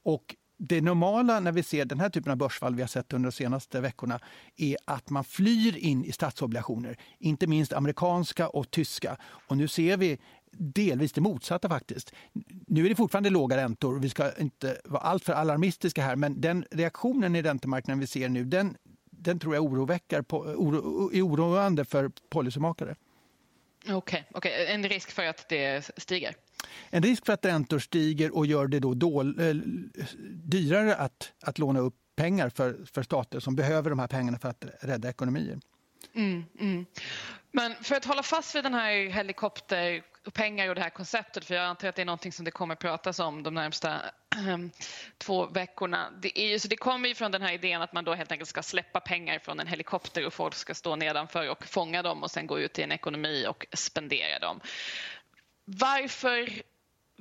Och 0.08 0.36
det 0.58 0.80
normala 0.80 1.40
när 1.40 1.52
vi 1.52 1.62
ser 1.62 1.84
den 1.84 2.00
här 2.00 2.08
typen 2.08 2.32
av 2.32 2.38
börsfall 2.38 2.74
vi 2.74 2.82
har 2.82 2.88
sett 2.88 3.12
under 3.12 3.30
de 3.30 3.36
senaste 3.36 3.80
veckorna 3.80 4.20
är 4.56 4.76
att 4.84 5.10
man 5.10 5.24
flyr 5.24 5.76
in 5.76 6.04
i 6.04 6.12
statsobligationer, 6.12 6.96
inte 7.18 7.46
minst 7.46 7.72
amerikanska 7.72 8.48
och 8.48 8.70
tyska. 8.70 9.16
Och 9.22 9.56
nu 9.56 9.68
ser 9.68 9.96
vi 9.96 10.18
delvis 10.52 11.12
det 11.12 11.20
motsatta 11.20 11.68
faktiskt. 11.68 12.12
Nu 12.66 12.84
är 12.84 12.88
det 12.88 12.94
fortfarande 12.94 13.30
låga 13.30 13.56
räntor 13.56 14.00
vi 14.00 14.08
ska 14.08 14.32
inte 14.38 14.80
vara 14.84 15.02
alltför 15.02 15.32
alarmistiska 15.32 16.02
här 16.02 16.16
men 16.16 16.40
den 16.40 16.64
reaktionen 16.70 17.36
i 17.36 17.42
räntemarknaden 17.42 18.00
vi 18.00 18.06
ser 18.06 18.28
nu 18.28 18.44
den, 18.44 18.76
den 19.10 19.38
tror 19.38 19.54
jag 19.54 19.64
oro, 19.64 19.92
är 21.12 21.22
oroande 21.22 21.84
för 21.84 22.10
policymakare. 22.28 22.96
Okej, 23.88 23.94
okay, 23.94 24.22
okay, 24.34 24.66
en 24.66 24.88
risk 24.88 25.10
för 25.10 25.26
att 25.26 25.48
det 25.48 25.90
stiger? 25.96 26.34
En 26.90 27.02
risk 27.02 27.26
för 27.26 27.32
att 27.32 27.44
räntor 27.44 27.78
stiger 27.78 28.36
och 28.36 28.46
gör 28.46 28.66
det 28.66 28.80
då 28.80 28.94
dål, 28.94 29.40
eh, 29.40 29.54
dyrare 30.44 30.96
att, 30.96 31.32
att 31.42 31.58
låna 31.58 31.80
upp 31.80 31.94
pengar 32.16 32.48
för, 32.48 32.86
för 32.92 33.02
stater 33.02 33.40
som 33.40 33.56
behöver 33.56 33.90
de 33.90 33.98
här 33.98 34.08
pengarna 34.08 34.38
för 34.38 34.48
att 34.48 34.64
rädda 34.80 35.08
ekonomier. 35.08 35.58
Mm, 36.14 36.44
mm. 36.60 36.86
Men 37.52 37.74
för 37.82 37.96
att 37.96 38.04
hålla 38.04 38.22
fast 38.22 38.54
vid 38.54 38.64
den 38.64 38.74
här 38.74 39.10
helikopterpengar 39.10 40.68
och 40.68 40.74
det 40.74 40.80
här 40.80 40.90
konceptet, 40.90 41.44
för 41.44 41.54
jag 41.54 41.64
antar 41.64 41.88
att 41.88 41.96
det 41.96 42.02
är 42.02 42.06
någonting 42.06 42.32
som 42.32 42.44
det 42.44 42.50
kommer 42.50 42.74
pratas 42.74 43.18
om 43.18 43.42
de 43.42 43.54
närmsta 43.54 44.00
två 45.18 45.46
veckorna. 45.46 46.10
Det, 46.22 46.40
är 46.40 46.48
ju, 46.48 46.58
så 46.58 46.68
det 46.68 46.76
kommer 46.76 47.08
ju 47.08 47.14
från 47.14 47.32
den 47.32 47.42
här 47.42 47.52
idén 47.52 47.82
att 47.82 47.92
man 47.92 48.04
då 48.04 48.14
helt 48.14 48.32
enkelt 48.32 48.48
ska 48.48 48.62
släppa 48.62 49.00
pengar 49.00 49.38
från 49.38 49.60
en 49.60 49.66
helikopter 49.66 50.26
och 50.26 50.32
folk 50.32 50.54
ska 50.54 50.74
stå 50.74 50.96
nedanför 50.96 51.50
och 51.50 51.66
fånga 51.66 52.02
dem 52.02 52.22
och 52.22 52.30
sen 52.30 52.46
gå 52.46 52.58
ut 52.58 52.78
i 52.78 52.82
en 52.82 52.92
ekonomi 52.92 53.46
och 53.48 53.66
spendera 53.72 54.38
dem. 54.38 54.60
Varför 55.76 56.62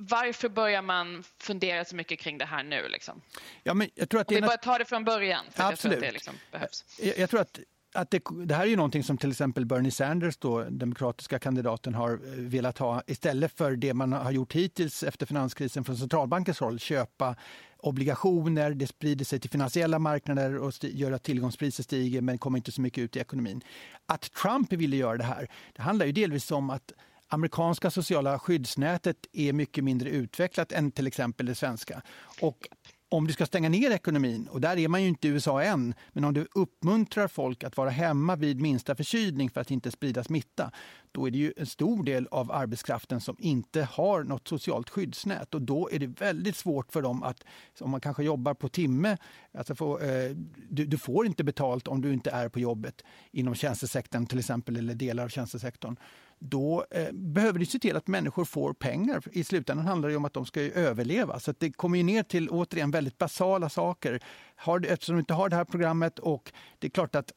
varför 0.00 0.48
börjar 0.48 0.82
man 0.82 1.24
fundera 1.38 1.84
så 1.84 1.96
mycket 1.96 2.18
kring 2.18 2.38
det 2.38 2.44
här 2.44 2.62
nu? 2.62 2.88
Liksom? 2.88 3.20
Ja, 3.62 3.74
men 3.74 3.88
jag 3.94 4.08
tror 4.08 4.20
att 4.20 4.28
Om 4.28 4.34
vi 4.34 4.40
bara 4.40 4.56
tar 4.56 4.78
det 4.78 4.84
från 4.84 5.04
början. 5.04 5.44
Absolut. 5.56 5.70
Jag 5.70 5.78
tror 5.78 5.92
att 5.92 6.00
det 6.00 6.12
liksom 6.12 6.34
behövs. 6.52 6.84
Jag, 6.98 7.18
jag 7.18 7.30
tror 7.30 7.40
att 7.40 7.60
att 7.92 8.10
det, 8.10 8.22
det, 8.46 8.54
här 8.54 8.62
är 8.62 8.68
ju 8.68 8.76
någonting 8.76 9.02
som 9.02 9.18
till 9.18 9.30
exempel 9.30 9.66
Bernie 9.66 9.90
Sanders, 9.90 10.36
då, 10.36 10.64
demokratiska 10.64 11.38
kandidaten, 11.38 11.94
har 11.94 12.10
eh, 12.10 12.18
velat 12.36 12.78
ha 12.78 13.02
istället 13.06 13.56
för 13.56 13.76
det 13.76 13.94
man 13.94 14.12
har 14.12 14.30
gjort 14.30 14.52
hittills 14.52 15.02
efter 15.02 15.26
finanskrisen 15.26 15.84
från 15.84 15.96
centralbankens 15.96 16.60
roll, 16.60 16.78
köpa 16.78 17.36
obligationer, 17.76 18.70
det 18.70 18.86
sprider 18.86 19.24
sig 19.24 19.40
till 19.40 19.50
finansiella 19.50 19.98
marknader 19.98 20.58
och 20.58 20.72
gör 20.80 21.12
att 21.12 21.22
tillgångspriser 21.22 21.82
stiger 21.82 22.20
men 22.20 22.38
kommer 22.38 22.58
inte 22.58 22.72
så 22.72 22.80
mycket 22.80 23.02
ut 23.02 23.16
i 23.16 23.20
ekonomin. 23.20 23.60
Att 24.06 24.32
Trump 24.32 24.72
ville 24.72 24.96
göra 24.96 25.16
det 25.16 25.24
här, 25.24 25.48
det 25.76 25.82
handlar 25.82 26.06
ju 26.06 26.12
delvis 26.12 26.50
om 26.50 26.70
att 26.70 26.92
amerikanska 27.28 27.90
sociala 27.90 28.38
skyddsnätet 28.38 29.16
är 29.32 29.52
mycket 29.52 29.84
mindre 29.84 30.10
utvecklat 30.10 30.72
än 30.72 30.90
till 30.90 31.06
exempel 31.06 31.46
det 31.46 31.54
svenska. 31.54 32.02
Och 32.40 32.68
om 33.10 33.26
du 33.26 33.32
ska 33.32 33.46
stänga 33.46 33.68
ner 33.68 33.90
ekonomin, 33.90 34.48
och 34.50 34.60
där 34.60 34.76
är 34.76 34.88
man 34.88 35.02
ju 35.02 35.08
inte 35.08 35.28
i 35.28 35.30
USA 35.30 35.62
än, 35.62 35.94
men 36.12 36.24
om 36.24 36.34
du 36.34 36.46
uppmuntrar 36.54 37.28
folk 37.28 37.64
att 37.64 37.76
vara 37.76 37.90
hemma 37.90 38.36
vid 38.36 38.60
minsta 38.60 38.94
förkylning 38.94 39.50
för 39.50 39.60
att 39.60 39.70
inte 39.70 39.90
sprida 39.90 40.24
smitta, 40.24 40.70
då 41.12 41.26
är 41.26 41.30
det 41.30 41.38
ju 41.38 41.52
en 41.56 41.66
stor 41.66 42.04
del 42.04 42.28
av 42.30 42.52
arbetskraften 42.52 43.20
som 43.20 43.36
inte 43.38 43.82
har 43.82 44.22
något 44.22 44.48
socialt 44.48 44.90
skyddsnät 44.90 45.54
och 45.54 45.62
då 45.62 45.90
är 45.92 45.98
det 45.98 46.06
väldigt 46.06 46.56
svårt 46.56 46.92
för 46.92 47.02
dem 47.02 47.22
att, 47.22 47.44
om 47.80 47.90
man 47.90 48.00
kanske 48.00 48.22
jobbar 48.22 48.54
på 48.54 48.68
timme, 48.68 49.16
alltså 49.52 49.74
få, 49.74 49.98
eh, 49.98 50.30
du, 50.68 50.86
du, 50.86 50.98
får 50.98 51.26
inte 51.26 51.44
betalt 51.44 51.88
om 51.88 52.00
du 52.00 52.12
inte 52.12 52.30
är 52.30 52.48
på 52.48 52.60
jobbet 52.60 53.04
inom 53.32 53.54
tjänstesektorn 53.54 54.26
till 54.26 54.38
exempel, 54.38 54.76
eller 54.76 54.94
delar 54.94 55.24
av 55.24 55.28
tjänstesektorn 55.28 55.96
då 56.38 56.86
eh, 56.90 57.12
behöver 57.12 57.58
du 57.58 57.66
se 57.66 57.78
till 57.78 57.96
att 57.96 58.06
människor 58.06 58.44
får 58.44 58.72
pengar. 58.72 59.22
I 59.32 59.44
slutändan 59.44 59.86
handlar 59.86 60.08
det 60.08 60.16
om 60.16 60.24
att 60.24 60.32
de 60.32 60.46
ska 60.46 60.60
överleva. 60.60 61.40
Så 61.40 61.54
det 61.58 61.72
kommer 61.72 61.98
ju 61.98 62.04
ner 62.04 62.22
till 62.22 62.48
återigen 62.48 62.90
väldigt 62.90 63.18
basala 63.18 63.68
saker. 63.68 64.20
Har, 64.56 64.86
eftersom 64.86 65.14
du 65.14 65.20
inte 65.20 65.34
har 65.34 65.48
det 65.48 65.56
här 65.56 65.64
programmet 65.64 66.18
och 66.18 66.52
det 66.78 66.86
är 66.86 66.90
klart 66.90 67.14
att 67.14 67.32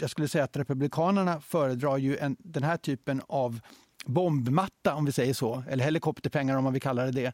jag 0.00 0.10
skulle 0.10 0.28
säga 0.28 0.44
att 0.44 0.56
Republikanerna 0.56 1.40
föredrar 1.40 1.98
ju 1.98 2.16
en, 2.16 2.36
den 2.38 2.62
här 2.62 2.76
typen 2.76 3.22
av 3.26 3.60
bombmatta, 4.06 4.94
om 4.94 5.04
vi 5.04 5.12
säger 5.12 5.34
så, 5.34 5.64
eller 5.68 5.84
helikopterpengar 5.84 6.56
om 6.56 6.64
man 6.64 6.72
vill 6.72 6.82
kalla 6.82 7.04
det 7.04 7.10
det, 7.10 7.32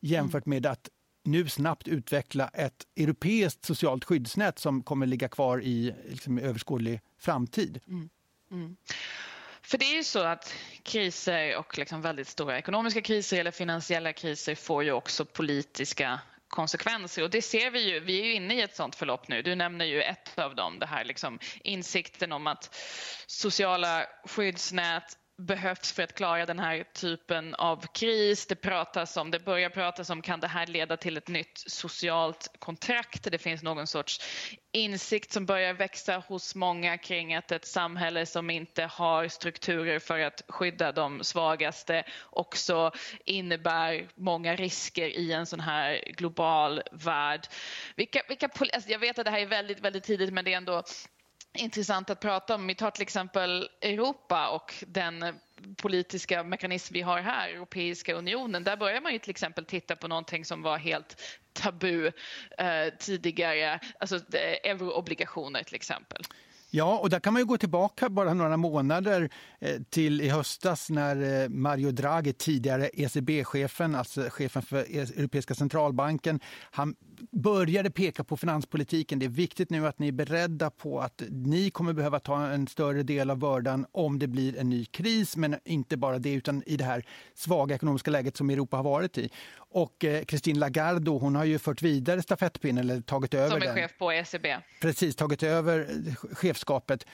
jämfört 0.00 0.46
med 0.46 0.66
att 0.66 0.88
nu 1.24 1.48
snabbt 1.48 1.88
utveckla 1.88 2.48
ett 2.48 2.86
europeiskt 2.96 3.64
socialt 3.64 4.04
skyddsnät 4.04 4.58
som 4.58 4.82
kommer 4.82 5.06
ligga 5.06 5.28
kvar 5.28 5.62
i 5.62 5.94
liksom, 6.08 6.38
överskådlig 6.38 7.00
framtid. 7.18 7.80
Mm. 7.86 8.08
Mm. 8.50 8.76
För 9.68 9.78
det 9.78 9.84
är 9.84 9.96
ju 9.96 10.04
så 10.04 10.18
att 10.20 10.54
kriser 10.82 11.56
och 11.56 11.78
liksom 11.78 12.02
väldigt 12.02 12.28
stora 12.28 12.58
ekonomiska 12.58 13.00
kriser 13.00 13.40
eller 13.40 13.50
finansiella 13.50 14.12
kriser 14.12 14.54
får 14.54 14.84
ju 14.84 14.92
också 14.92 15.24
politiska 15.24 16.20
konsekvenser 16.48 17.22
och 17.22 17.30
det 17.30 17.42
ser 17.42 17.70
vi 17.70 17.90
ju. 17.90 18.00
Vi 18.00 18.20
är 18.20 18.24
ju 18.24 18.32
inne 18.32 18.54
i 18.54 18.60
ett 18.60 18.76
sånt 18.76 18.96
förlopp 18.96 19.28
nu. 19.28 19.42
Du 19.42 19.54
nämner 19.54 19.84
ju 19.84 20.02
ett 20.02 20.38
av 20.38 20.54
dem, 20.54 20.78
det 20.78 20.86
här 20.86 21.04
liksom 21.04 21.38
insikten 21.62 22.32
om 22.32 22.46
att 22.46 22.74
sociala 23.26 24.06
skyddsnät 24.24 25.18
behövs 25.38 25.92
för 25.92 26.02
att 26.02 26.14
klara 26.14 26.46
den 26.46 26.58
här 26.58 26.84
typen 26.92 27.54
av 27.54 27.86
kris. 27.94 28.46
Det 28.46 28.54
pratas 28.54 29.16
om, 29.16 29.30
det 29.30 29.44
börjar 29.44 29.70
pratas 29.70 30.10
om, 30.10 30.22
kan 30.22 30.40
det 30.40 30.46
här 30.46 30.66
leda 30.66 30.96
till 30.96 31.16
ett 31.16 31.28
nytt 31.28 31.64
socialt 31.66 32.50
kontrakt? 32.58 33.30
Det 33.30 33.38
finns 33.38 33.62
någon 33.62 33.86
sorts 33.86 34.20
insikt 34.72 35.32
som 35.32 35.46
börjar 35.46 35.74
växa 35.74 36.22
hos 36.28 36.54
många 36.54 36.98
kring 36.98 37.34
att 37.34 37.52
ett 37.52 37.66
samhälle 37.66 38.26
som 38.26 38.50
inte 38.50 38.84
har 38.84 39.28
strukturer 39.28 39.98
för 39.98 40.20
att 40.20 40.42
skydda 40.48 40.92
de 40.92 41.24
svagaste 41.24 42.04
också 42.30 42.92
innebär 43.24 44.08
många 44.14 44.56
risker 44.56 45.08
i 45.08 45.32
en 45.32 45.46
sån 45.46 45.60
här 45.60 46.04
global 46.16 46.82
värld. 46.92 47.46
Vilka, 47.96 48.22
vilka, 48.28 48.50
alltså 48.72 48.90
jag 48.90 48.98
vet 48.98 49.18
att 49.18 49.24
det 49.24 49.30
här 49.30 49.40
är 49.40 49.46
väldigt, 49.46 49.80
väldigt 49.80 50.04
tidigt 50.04 50.32
men 50.32 50.44
det 50.44 50.52
är 50.52 50.56
ändå 50.56 50.82
intressant 51.54 52.10
att 52.10 52.20
prata 52.20 52.54
om. 52.54 52.66
Vi 52.66 52.74
tar 52.74 52.90
till 52.90 53.02
exempel 53.02 53.68
Europa 53.80 54.48
och 54.48 54.84
den 54.86 55.24
politiska 55.76 56.44
mekanism 56.44 56.94
vi 56.94 57.00
har 57.00 57.20
här, 57.20 57.48
Europeiska 57.48 58.14
unionen. 58.14 58.64
Där 58.64 58.76
börjar 58.76 59.00
man 59.00 59.12
ju 59.12 59.18
till 59.18 59.30
exempel 59.30 59.64
titta 59.64 59.96
på 59.96 60.08
någonting 60.08 60.44
som 60.44 60.62
var 60.62 60.78
helt 60.78 61.16
tabu 61.52 62.06
eh, 62.58 62.94
tidigare, 62.98 63.80
alltså 64.00 64.16
eh, 64.16 64.70
euroobligationer 64.70 65.62
till 65.62 65.74
exempel. 65.74 66.22
Ja, 66.70 66.98
och 66.98 67.10
där 67.10 67.20
kan 67.20 67.32
man 67.32 67.42
ju 67.42 67.46
gå 67.46 67.58
tillbaka 67.58 68.08
bara 68.08 68.34
några 68.34 68.56
månader 68.56 69.30
eh, 69.60 69.80
till 69.90 70.20
i 70.20 70.28
höstas 70.28 70.90
när 70.90 71.42
eh, 71.42 71.48
Mario 71.48 71.90
Draghi, 71.90 72.32
tidigare 72.32 72.90
ECB-chefen, 72.92 73.94
alltså 73.94 74.30
chefen 74.30 74.62
för 74.62 74.76
e- 74.78 75.06
Europeiska 75.16 75.54
centralbanken, 75.54 76.40
han 76.70 76.94
började 77.30 77.90
peka 77.90 78.24
på 78.24 78.36
finanspolitiken. 78.36 79.18
Det 79.18 79.26
är 79.26 79.30
viktigt 79.30 79.70
nu 79.70 79.86
att 79.86 79.98
ni 79.98 80.08
är 80.08 80.12
beredda 80.12 80.70
på 80.70 81.00
att 81.00 81.22
ni 81.28 81.70
kommer 81.70 81.92
behöva 81.92 82.20
ta 82.20 82.46
en 82.46 82.66
större 82.66 83.02
del 83.02 83.30
av 83.30 83.38
bördan 83.38 83.86
om 83.92 84.18
det 84.18 84.26
blir 84.26 84.58
en 84.58 84.68
ny 84.68 84.84
kris, 84.84 85.36
men 85.36 85.56
inte 85.64 85.96
bara 85.96 86.18
det 86.18 86.32
utan 86.32 86.62
i 86.66 86.76
det 86.76 86.84
här 86.84 87.04
svaga 87.34 87.74
ekonomiska 87.74 88.10
läget 88.10 88.36
som 88.36 88.50
Europa 88.50 88.76
har 88.76 88.84
varit 88.84 89.18
i. 89.18 89.30
Och 89.56 90.04
eh, 90.04 90.24
Christine 90.24 90.58
Lagarde 90.58 91.10
hon 91.10 91.36
har 91.36 91.44
ju 91.44 91.58
fört 91.58 91.82
vidare 91.82 92.22
stafettpinnen, 92.22 92.90
eller 92.90 93.00
tagit 93.00 93.34
över 93.34 93.48
Som 93.48 93.62
är 93.62 93.66
den. 93.66 93.74
chef 93.74 93.98
på 93.98 94.12
ECB. 94.12 94.56
Precis, 94.80 95.16
tagit 95.16 95.42
över 95.42 95.88
chefskapet 96.32 97.04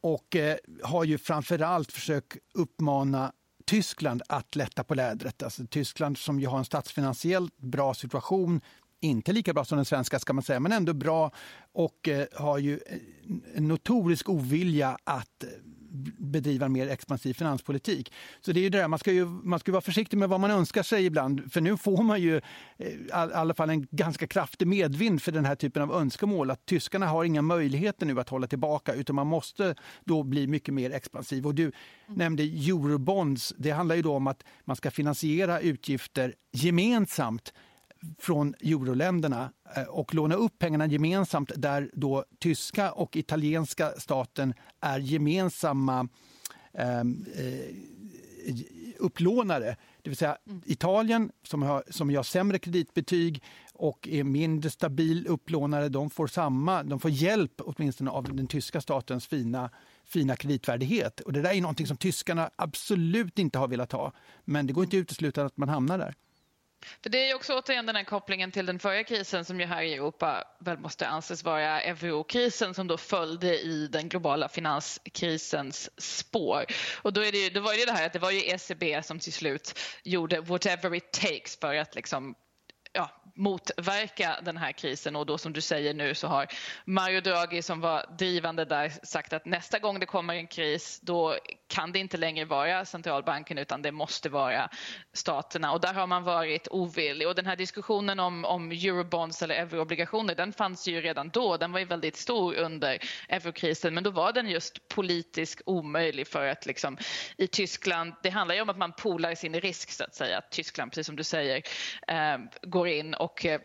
och 0.00 0.36
eh, 0.36 0.56
har 0.82 1.04
ju 1.04 1.18
framförallt 1.18 1.92
försökt 1.92 2.36
uppmana 2.54 3.32
Tyskland 3.66 4.22
att 4.28 4.56
lätta 4.56 4.84
på 4.84 4.94
lädret. 4.94 5.42
Alltså 5.42 5.66
Tyskland 5.66 6.18
som 6.18 6.40
ju 6.40 6.46
har 6.46 6.58
en 6.58 6.64
statsfinansiellt 6.64 7.58
bra 7.58 7.94
situation 7.94 8.60
inte 9.00 9.32
lika 9.32 9.52
bra 9.52 9.64
som 9.64 9.76
den 9.76 9.84
svenska 9.84 10.18
ska 10.18 10.32
man 10.32 10.42
säga, 10.44 10.60
men 10.60 10.72
ändå 10.72 10.92
bra 10.92 11.30
och 11.72 12.08
eh, 12.08 12.26
har 12.34 12.58
ju 12.58 12.80
en 13.54 13.68
notorisk 13.68 14.28
ovilja 14.28 14.98
att 15.04 15.44
bedriva 16.18 16.66
en 16.66 16.72
mer 16.72 16.88
expansiv 16.88 17.34
finanspolitik. 17.34 18.12
Så 18.40 18.52
det 18.52 18.60
är 18.60 18.62
ju 18.62 18.68
det 18.68 18.78
där, 18.78 18.88
man 18.88 18.98
ska 18.98 19.12
ju 19.12 19.26
man 19.26 19.60
ska 19.60 19.72
vara 19.72 19.82
försiktig 19.82 20.16
med 20.16 20.28
vad 20.28 20.40
man 20.40 20.50
önskar 20.50 20.82
sig 20.82 21.06
ibland 21.06 21.52
för 21.52 21.60
nu 21.60 21.76
får 21.76 22.02
man 22.02 22.20
ju 22.20 22.36
eh, 22.76 22.88
i 22.88 23.12
alla 23.12 23.54
fall 23.54 23.70
en 23.70 23.86
ganska 23.90 24.26
kraftig 24.26 24.68
medvind 24.68 25.22
för 25.22 25.32
den 25.32 25.44
här 25.44 25.54
typen 25.54 25.82
av 25.82 25.92
önskemål. 25.92 26.50
Att 26.50 26.66
tyskarna 26.66 27.06
har 27.06 27.24
inga 27.24 27.42
möjligheter 27.42 28.06
nu 28.06 28.20
att 28.20 28.28
hålla 28.28 28.46
tillbaka 28.46 28.94
utan 28.94 29.16
man 29.16 29.26
måste 29.26 29.74
då 30.04 30.22
bli 30.22 30.46
mycket 30.46 30.74
mer 30.74 30.90
expansiv. 30.90 31.46
Och 31.46 31.54
du 31.54 31.62
mm. 31.62 31.74
nämnde 32.06 32.42
eurobonds. 32.42 33.54
Det 33.58 33.70
handlar 33.70 33.96
ju 33.96 34.02
då 34.02 34.14
om 34.14 34.26
att 34.26 34.44
man 34.64 34.76
ska 34.76 34.90
finansiera 34.90 35.60
utgifter 35.60 36.34
gemensamt 36.52 37.52
från 38.18 38.54
euroländerna 38.60 39.52
eh, 39.76 39.82
och 39.82 40.14
låna 40.14 40.34
upp 40.34 40.58
pengarna 40.58 40.86
gemensamt 40.86 41.52
där 41.56 41.90
då 41.92 42.24
tyska 42.38 42.92
och 42.92 43.16
italienska 43.16 43.92
staten 43.98 44.54
är 44.80 44.98
gemensamma 44.98 46.08
ehm, 46.72 47.26
eh, 47.34 48.56
upplånare. 48.98 49.76
Det 50.02 50.10
vill 50.10 50.16
säga 50.16 50.36
mm. 50.46 50.62
Italien 50.66 51.32
som 51.42 51.62
har, 51.62 51.84
som 51.90 52.14
har 52.14 52.22
sämre 52.22 52.58
kreditbetyg 52.58 53.42
och 53.72 54.08
är 54.08 54.24
mindre 54.24 54.70
stabil 54.70 55.26
upplånare, 55.26 55.88
de 55.88 56.10
får, 56.10 56.26
samma, 56.26 56.82
de 56.82 57.00
får 57.00 57.10
hjälp 57.10 57.52
åtminstone 57.58 58.10
av 58.10 58.36
den 58.36 58.46
tyska 58.46 58.80
statens 58.80 59.26
fina, 59.26 59.70
fina 60.04 60.36
kreditvärdighet. 60.36 61.20
Och 61.20 61.32
det 61.32 61.42
där 61.42 61.50
är 61.52 61.60
någonting 61.60 61.86
som 61.86 61.96
tyskarna 61.96 62.50
absolut 62.56 63.38
inte 63.38 63.58
har 63.58 63.68
velat 63.68 63.92
ha. 63.92 64.12
Men 64.44 64.66
det 64.66 64.72
går 64.72 64.84
inte 64.84 64.96
att 64.96 65.00
utesluta 65.00 65.44
att 65.44 65.56
man 65.56 65.68
hamnar 65.68 65.98
där. 65.98 66.14
För 67.02 67.10
det 67.10 67.30
är 67.30 67.34
också 67.34 67.58
återigen 67.58 67.86
den 67.86 67.96
här 67.96 68.04
kopplingen 68.04 68.52
till 68.52 68.66
den 68.66 68.78
förra 68.78 69.04
krisen 69.04 69.44
som 69.44 69.60
ju 69.60 69.66
här 69.66 69.82
i 69.82 69.94
Europa 69.94 70.44
väl 70.60 70.78
måste 70.78 71.06
anses 71.06 71.44
vara 71.44 71.82
eurokrisen 71.82 72.74
som 72.74 72.86
då 72.86 72.96
följde 72.96 73.58
i 73.58 73.86
den 73.86 74.08
globala 74.08 74.48
finanskrisens 74.48 75.90
spår. 76.00 76.64
Och 77.02 77.12
då, 77.12 77.24
är 77.24 77.32
det, 77.32 77.50
då 77.50 77.60
var 77.60 77.74
det 77.74 77.84
det 77.84 77.92
här 77.92 78.06
att 78.06 78.12
det 78.12 78.18
var 78.18 78.30
ju 78.30 78.40
ECB 78.40 79.02
som 79.02 79.18
till 79.18 79.32
slut 79.32 79.78
gjorde 80.02 80.40
whatever 80.40 80.94
it 80.94 81.12
takes 81.12 81.56
för 81.60 81.74
att 81.74 81.94
liksom 81.94 82.34
ja, 82.92 83.10
motverka 83.36 84.40
den 84.42 84.56
här 84.56 84.72
krisen. 84.72 85.16
Och 85.16 85.26
då 85.26 85.38
som 85.38 85.52
du 85.52 85.60
säger 85.60 85.94
nu 85.94 86.14
så 86.14 86.28
har 86.28 86.46
Mario 86.84 87.20
Draghi 87.20 87.62
som 87.62 87.80
var 87.80 88.06
drivande 88.18 88.64
där 88.64 88.92
sagt 89.02 89.32
att 89.32 89.44
nästa 89.44 89.78
gång 89.78 90.00
det 90.00 90.06
kommer 90.06 90.34
en 90.34 90.46
kris 90.46 91.00
då 91.02 91.36
kan 91.68 91.92
det 91.92 91.98
inte 91.98 92.16
längre 92.16 92.44
vara 92.44 92.84
centralbanken 92.84 93.58
utan 93.58 93.82
det 93.82 93.92
måste 93.92 94.28
vara 94.28 94.70
staterna. 95.12 95.72
Och 95.72 95.80
där 95.80 95.94
har 95.94 96.06
man 96.06 96.24
varit 96.24 96.68
ovillig. 96.70 97.28
Och 97.28 97.34
den 97.34 97.46
här 97.46 97.56
diskussionen 97.56 98.20
om, 98.20 98.44
om 98.44 98.70
eurobonds 98.70 99.42
eller 99.42 99.54
euroobligationer 99.54 100.34
den 100.34 100.52
fanns 100.52 100.88
ju 100.88 101.00
redan 101.00 101.28
då, 101.28 101.56
den 101.56 101.72
var 101.72 101.78
ju 101.78 101.84
väldigt 101.84 102.16
stor 102.16 102.54
under 102.54 102.98
eurokrisen. 103.28 103.94
Men 103.94 104.04
då 104.04 104.10
var 104.10 104.32
den 104.32 104.48
just 104.48 104.88
politiskt 104.88 105.62
omöjlig 105.66 106.28
för 106.28 106.46
att 106.46 106.66
liksom 106.66 106.98
i 107.36 107.46
Tyskland, 107.46 108.12
det 108.22 108.30
handlar 108.30 108.54
ju 108.54 108.60
om 108.60 108.70
att 108.70 108.78
man 108.78 108.92
polar 108.92 109.34
sin 109.34 109.60
risk 109.60 109.90
så 109.90 110.04
att 110.04 110.14
säga, 110.14 110.38
att 110.38 110.50
Tyskland 110.50 110.90
precis 110.90 111.06
som 111.06 111.16
du 111.16 111.24
säger 111.24 111.62
eh, 112.08 112.38
går 112.62 112.88
in 112.88 113.14
och 113.14 113.25
och 113.26 113.46
eh, 113.46 113.60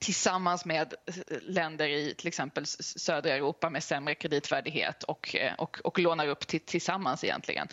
tillsammans 0.00 0.64
med 0.64 0.94
eh, 1.06 1.38
länder 1.42 1.88
i 1.88 2.14
till 2.14 2.28
exempel 2.28 2.66
södra 2.66 3.30
Europa 3.30 3.70
med 3.70 3.82
sämre 3.82 4.14
kreditvärdighet 4.14 5.02
och, 5.02 5.36
eh, 5.36 5.54
och, 5.54 5.80
och 5.84 5.98
lånar 5.98 6.26
upp 6.26 6.46
till, 6.46 6.60
tillsammans 6.60 7.24
egentligen. 7.24 7.68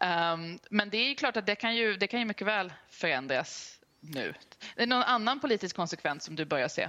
Um, 0.00 0.58
men 0.70 0.90
det 0.90 0.96
är 0.96 1.14
klart 1.14 1.36
att 1.36 1.46
det 1.46 1.54
kan, 1.54 1.76
ju, 1.76 1.96
det 1.96 2.06
kan 2.06 2.20
ju 2.20 2.26
mycket 2.26 2.46
väl 2.46 2.72
förändras 2.88 3.80
nu. 4.00 4.28
Är 4.28 4.34
Det 4.76 4.86
någon 4.86 5.02
annan 5.02 5.40
politisk 5.40 5.76
konsekvens 5.76 6.24
som 6.24 6.36
du 6.36 6.44
börjar 6.44 6.68
se? 6.68 6.88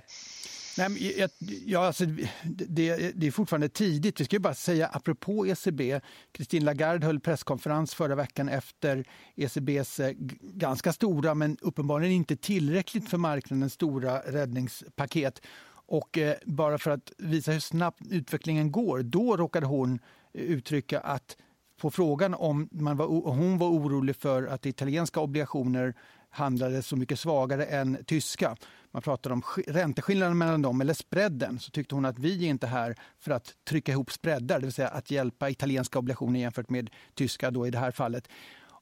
Nej, 0.78 1.20
jag, 1.20 1.30
ja, 1.66 1.86
alltså, 1.86 2.06
det, 2.44 3.12
det, 3.16 3.28
är 3.28 3.32
fortfarande 3.32 3.70
tidigt. 3.70 4.22
Vi 4.22 4.26
ska 4.26 4.40
bara 4.40 4.54
säga, 4.54 4.88
apropå 4.88 5.48
ECB, 5.48 6.00
Christine 6.36 6.66
Lagarde 6.66 7.06
höll 7.06 7.20
presskonferens 7.20 7.94
förra 7.94 8.16
veckan 8.16 8.50
efter 8.50 9.06
ECBs 9.36 10.00
eh, 10.00 10.14
ganska 10.42 10.94
stora, 10.94 11.36
men 11.36 11.58
uppenbarligen 11.62 12.14
inte 12.14 12.36
tillräckligt 12.36 13.10
för 13.10 13.18
marknaden, 13.18 13.70
stora 13.70 14.20
räddningspaket. 14.20 15.42
Och 15.86 16.18
eh, 16.18 16.36
bara 16.46 16.78
för 16.78 16.92
att 16.92 17.12
visa 17.18 17.52
hur 17.52 17.60
snabbt 17.60 18.02
utvecklingen 18.10 18.72
går, 18.72 19.04
då 19.04 19.38
råkade 19.38 19.66
hon 19.66 20.00
eh, 20.34 20.42
uttrycka 20.42 21.00
att 21.00 21.38
på 21.82 21.92
frågan 21.92 22.34
om 22.34 22.70
man 22.72 22.98
var, 22.98 23.06
hon 23.32 23.58
var 23.58 23.68
orolig 23.68 24.16
för 24.16 24.44
att 24.44 24.66
italienska 24.66 25.20
obligationer 25.20 25.94
handlade 26.30 26.82
så 26.82 26.96
mycket 26.96 27.20
svagare 27.20 27.66
än 27.66 27.98
tyska 28.06 28.56
man 28.92 29.02
pratar 29.02 29.32
om 29.32 29.44
ränteskillnaden 29.68 30.38
mellan 30.38 30.62
dem, 30.62 30.82
eller 30.82 30.94
spreaden, 30.94 31.60
så 31.60 31.72
tyckte 31.72 31.96
hon 31.96 32.06
att 32.06 32.20
vi 32.20 32.46
är 32.46 32.50
inte 32.50 32.68
här 32.68 32.96
för 33.20 33.32
att 33.32 33.54
trycka 33.70 33.92
ihop 33.92 34.12
spreadar, 34.12 34.60
det 34.60 34.66
vill 34.66 34.74
säga 34.74 34.88
att 34.88 35.12
hjälpa 35.12 35.50
italienska 35.50 36.00
obligationer 36.00 36.40
jämfört 36.40 36.70
med 36.70 36.90
tyska 37.14 37.52
då 37.52 37.68
i 37.68 37.72
det 37.72 37.80
här 37.80 37.92
fallet. 37.92 38.28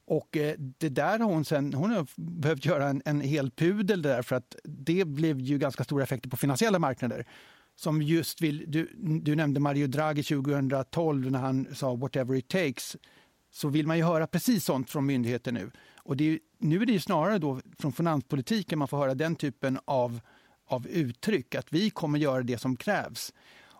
Och 0.04 0.36
eh, 0.36 0.54
det 0.58 0.88
där 0.88 1.18
har 1.18 1.26
hon 1.26 1.44
sen, 1.44 1.74
hon 1.74 1.90
har 1.90 2.06
behövt 2.16 2.64
göra 2.64 2.88
en, 2.88 3.02
en 3.04 3.20
hel 3.20 3.50
pudel 3.50 4.02
där 4.02 4.22
för 4.22 4.36
att 4.36 4.56
det 4.64 5.04
blev 5.04 5.40
ju 5.40 5.58
ganska 5.58 5.84
stora 5.84 6.02
effekter 6.02 6.28
på 6.28 6.36
finansiella 6.36 6.78
marknader. 6.78 7.26
Som 7.76 8.02
just 8.02 8.40
vill, 8.42 8.64
du, 8.68 8.90
du 9.22 9.36
nämnde 9.36 9.60
Mario 9.60 9.86
Draghi 9.86 10.22
2012 10.22 11.30
när 11.30 11.38
han 11.38 11.66
sa 11.74 11.94
whatever 11.94 12.34
it 12.34 12.48
takes. 12.48 12.96
Så 13.52 13.68
vill 13.68 13.86
man 13.86 13.96
ju 13.96 14.04
höra 14.04 14.26
precis 14.26 14.64
sånt 14.64 14.90
från 14.90 15.06
myndigheter 15.06 15.52
nu. 15.52 15.70
Och 16.02 16.16
det 16.16 16.24
är, 16.24 16.38
nu 16.58 16.82
är 16.82 16.86
det 16.86 17.00
snarare 17.00 17.38
då 17.38 17.60
från 17.78 17.92
finanspolitiken 17.92 18.78
man 18.78 18.88
får 18.88 18.98
höra 18.98 19.14
den 19.14 19.36
typen 19.36 19.78
av, 19.84 20.20
av 20.66 20.86
uttryck, 20.86 21.54
att 21.54 21.72
vi 21.72 21.90
kommer 21.90 22.18
göra 22.18 22.42
det 22.42 22.58
som 22.58 22.76
krävs. 22.76 23.32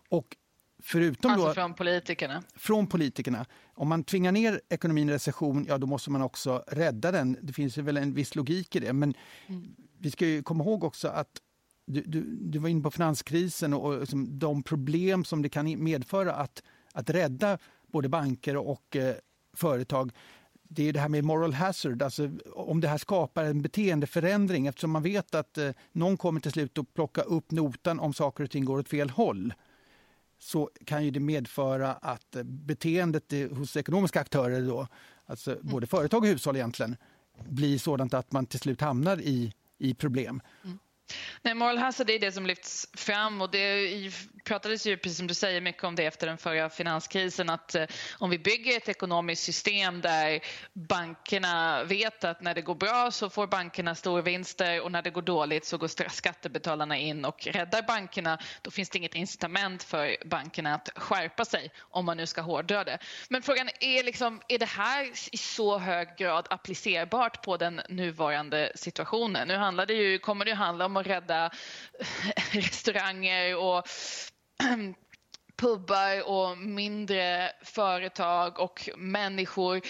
Och 0.09 0.35
förutom 0.83 1.31
alltså 1.31 1.47
då, 1.47 1.53
från 1.53 1.73
politikerna? 1.73 2.43
Från 2.55 2.87
politikerna. 2.87 3.45
Om 3.73 3.89
man 3.89 4.03
tvingar 4.03 4.31
ner 4.31 4.61
ekonomin 4.69 5.09
i 5.09 5.13
recession, 5.13 5.65
ja 5.67 5.77
då 5.77 5.87
måste 5.87 6.11
man 6.11 6.21
också 6.21 6.63
rädda 6.67 7.11
den. 7.11 7.37
Det 7.41 7.53
finns 7.53 7.77
väl 7.77 7.97
en 7.97 8.13
viss 8.13 8.35
logik 8.35 8.75
i 8.75 8.79
det. 8.79 8.93
Men 8.93 9.13
mm. 9.47 9.75
vi 9.99 10.11
ska 10.11 10.43
komma 10.43 10.63
ihåg 10.63 10.83
också 10.83 11.07
att 11.07 11.41
du, 11.85 12.01
du, 12.01 12.21
du, 12.41 12.59
var 12.59 12.69
inne 12.69 12.81
på 12.81 12.91
finanskrisen 12.91 13.73
och, 13.73 13.85
och 13.85 13.99
liksom 13.99 14.39
de 14.39 14.63
problem 14.63 15.25
som 15.25 15.41
det 15.41 15.49
kan 15.49 15.83
medföra 15.83 16.33
att, 16.33 16.63
att 16.93 17.09
rädda 17.09 17.57
både 17.87 18.09
banker 18.09 18.57
och 18.57 18.95
eh, 18.95 19.15
företag 19.53 20.11
det 20.73 20.89
är 20.89 20.93
det 20.93 20.99
här 20.99 21.09
med 21.09 21.23
moral 21.23 21.53
hazard, 21.53 22.01
alltså 22.01 22.29
om 22.53 22.81
det 22.81 22.87
här 22.87 22.97
skapar 22.97 23.43
en 23.43 23.61
beteendeförändring 23.61 24.67
eftersom 24.67 24.91
man 24.91 25.03
vet 25.03 25.35
att 25.35 25.57
eh, 25.57 25.71
någon 25.91 26.17
kommer 26.17 26.39
till 26.39 26.51
slut 26.51 26.77
att 26.77 26.93
plocka 26.93 27.21
upp 27.21 27.51
notan 27.51 27.99
om 27.99 28.13
saker 28.13 28.43
och 28.43 28.51
ting 28.51 28.65
går 28.65 28.79
åt 28.79 28.89
fel 28.89 29.09
håll 29.09 29.53
så 30.39 30.69
kan 30.85 31.05
ju 31.05 31.11
det 31.11 31.19
medföra 31.19 31.93
att 31.93 32.35
eh, 32.35 32.43
beteendet 32.43 33.33
hos 33.51 33.77
ekonomiska 33.77 34.19
aktörer, 34.19 34.61
då, 34.61 34.87
alltså 35.25 35.51
mm. 35.51 35.67
både 35.67 35.87
företag 35.87 36.23
och 36.23 36.27
hushåll 36.27 36.55
egentligen, 36.55 36.95
blir 37.49 37.77
sådant 37.77 38.13
att 38.13 38.31
man 38.31 38.45
till 38.45 38.59
slut 38.59 38.81
hamnar 38.81 39.21
i, 39.21 39.53
i 39.77 39.93
problem. 39.93 40.41
Mm. 40.63 40.79
Nej, 41.41 41.53
moral 41.53 41.77
hazard 41.77 42.09
är 42.09 42.19
det 42.19 42.31
som 42.31 42.45
lyfts 42.45 42.87
fram 42.93 43.41
och 43.41 43.51
det 43.51 43.87
pratades 44.51 44.85
ju 44.85 44.97
precis 44.97 45.17
som 45.17 45.27
du 45.27 45.33
säger 45.33 45.61
mycket 45.61 45.83
om 45.83 45.95
det 45.95 46.05
efter 46.05 46.27
den 46.27 46.37
förra 46.37 46.69
finanskrisen 46.69 47.49
att 47.49 47.75
eh, 47.75 47.85
om 48.19 48.29
vi 48.29 48.39
bygger 48.39 48.77
ett 48.77 48.89
ekonomiskt 48.89 49.43
system 49.43 50.01
där 50.01 50.39
bankerna 50.73 51.83
vet 51.83 52.23
att 52.23 52.41
när 52.41 52.55
det 52.55 52.61
går 52.61 52.75
bra 52.75 53.11
så 53.11 53.29
får 53.29 53.47
bankerna 53.47 53.95
storvinster 53.95 54.81
och 54.81 54.91
när 54.91 55.01
det 55.01 55.09
går 55.09 55.21
dåligt 55.21 55.65
så 55.65 55.77
går 55.77 56.09
skattebetalarna 56.09 56.97
in 56.97 57.25
och 57.25 57.47
räddar 57.47 57.81
bankerna 57.81 58.39
då 58.61 58.71
finns 58.71 58.89
det 58.89 58.97
inget 58.97 59.15
incitament 59.15 59.83
för 59.83 60.17
bankerna 60.25 60.75
att 60.75 60.89
skärpa 60.95 61.45
sig 61.45 61.71
om 61.79 62.05
man 62.05 62.17
nu 62.17 62.25
ska 62.25 62.41
hårdra 62.41 62.83
det. 62.83 62.97
Men 63.29 63.41
frågan 63.41 63.69
är 63.79 64.03
liksom, 64.03 64.41
är 64.47 64.59
det 64.59 64.69
här 64.69 65.11
i 65.31 65.37
så 65.37 65.77
hög 65.77 66.17
grad 66.17 66.47
applicerbart 66.49 67.43
på 67.43 67.57
den 67.57 67.81
nuvarande 67.89 68.71
situationen? 68.75 69.47
Nu 69.47 69.55
handlar 69.55 69.85
det 69.85 69.93
ju, 69.93 70.19
kommer 70.19 70.45
det 70.45 70.51
ju 70.51 70.57
handla 70.57 70.85
om 70.85 70.97
att 70.97 71.07
rädda 71.07 71.51
restauranger 72.51 73.57
och 73.57 73.87
pubbar 75.55 76.29
och 76.29 76.57
mindre 76.57 77.51
företag 77.63 78.59
och 78.59 78.89
människor 78.97 79.81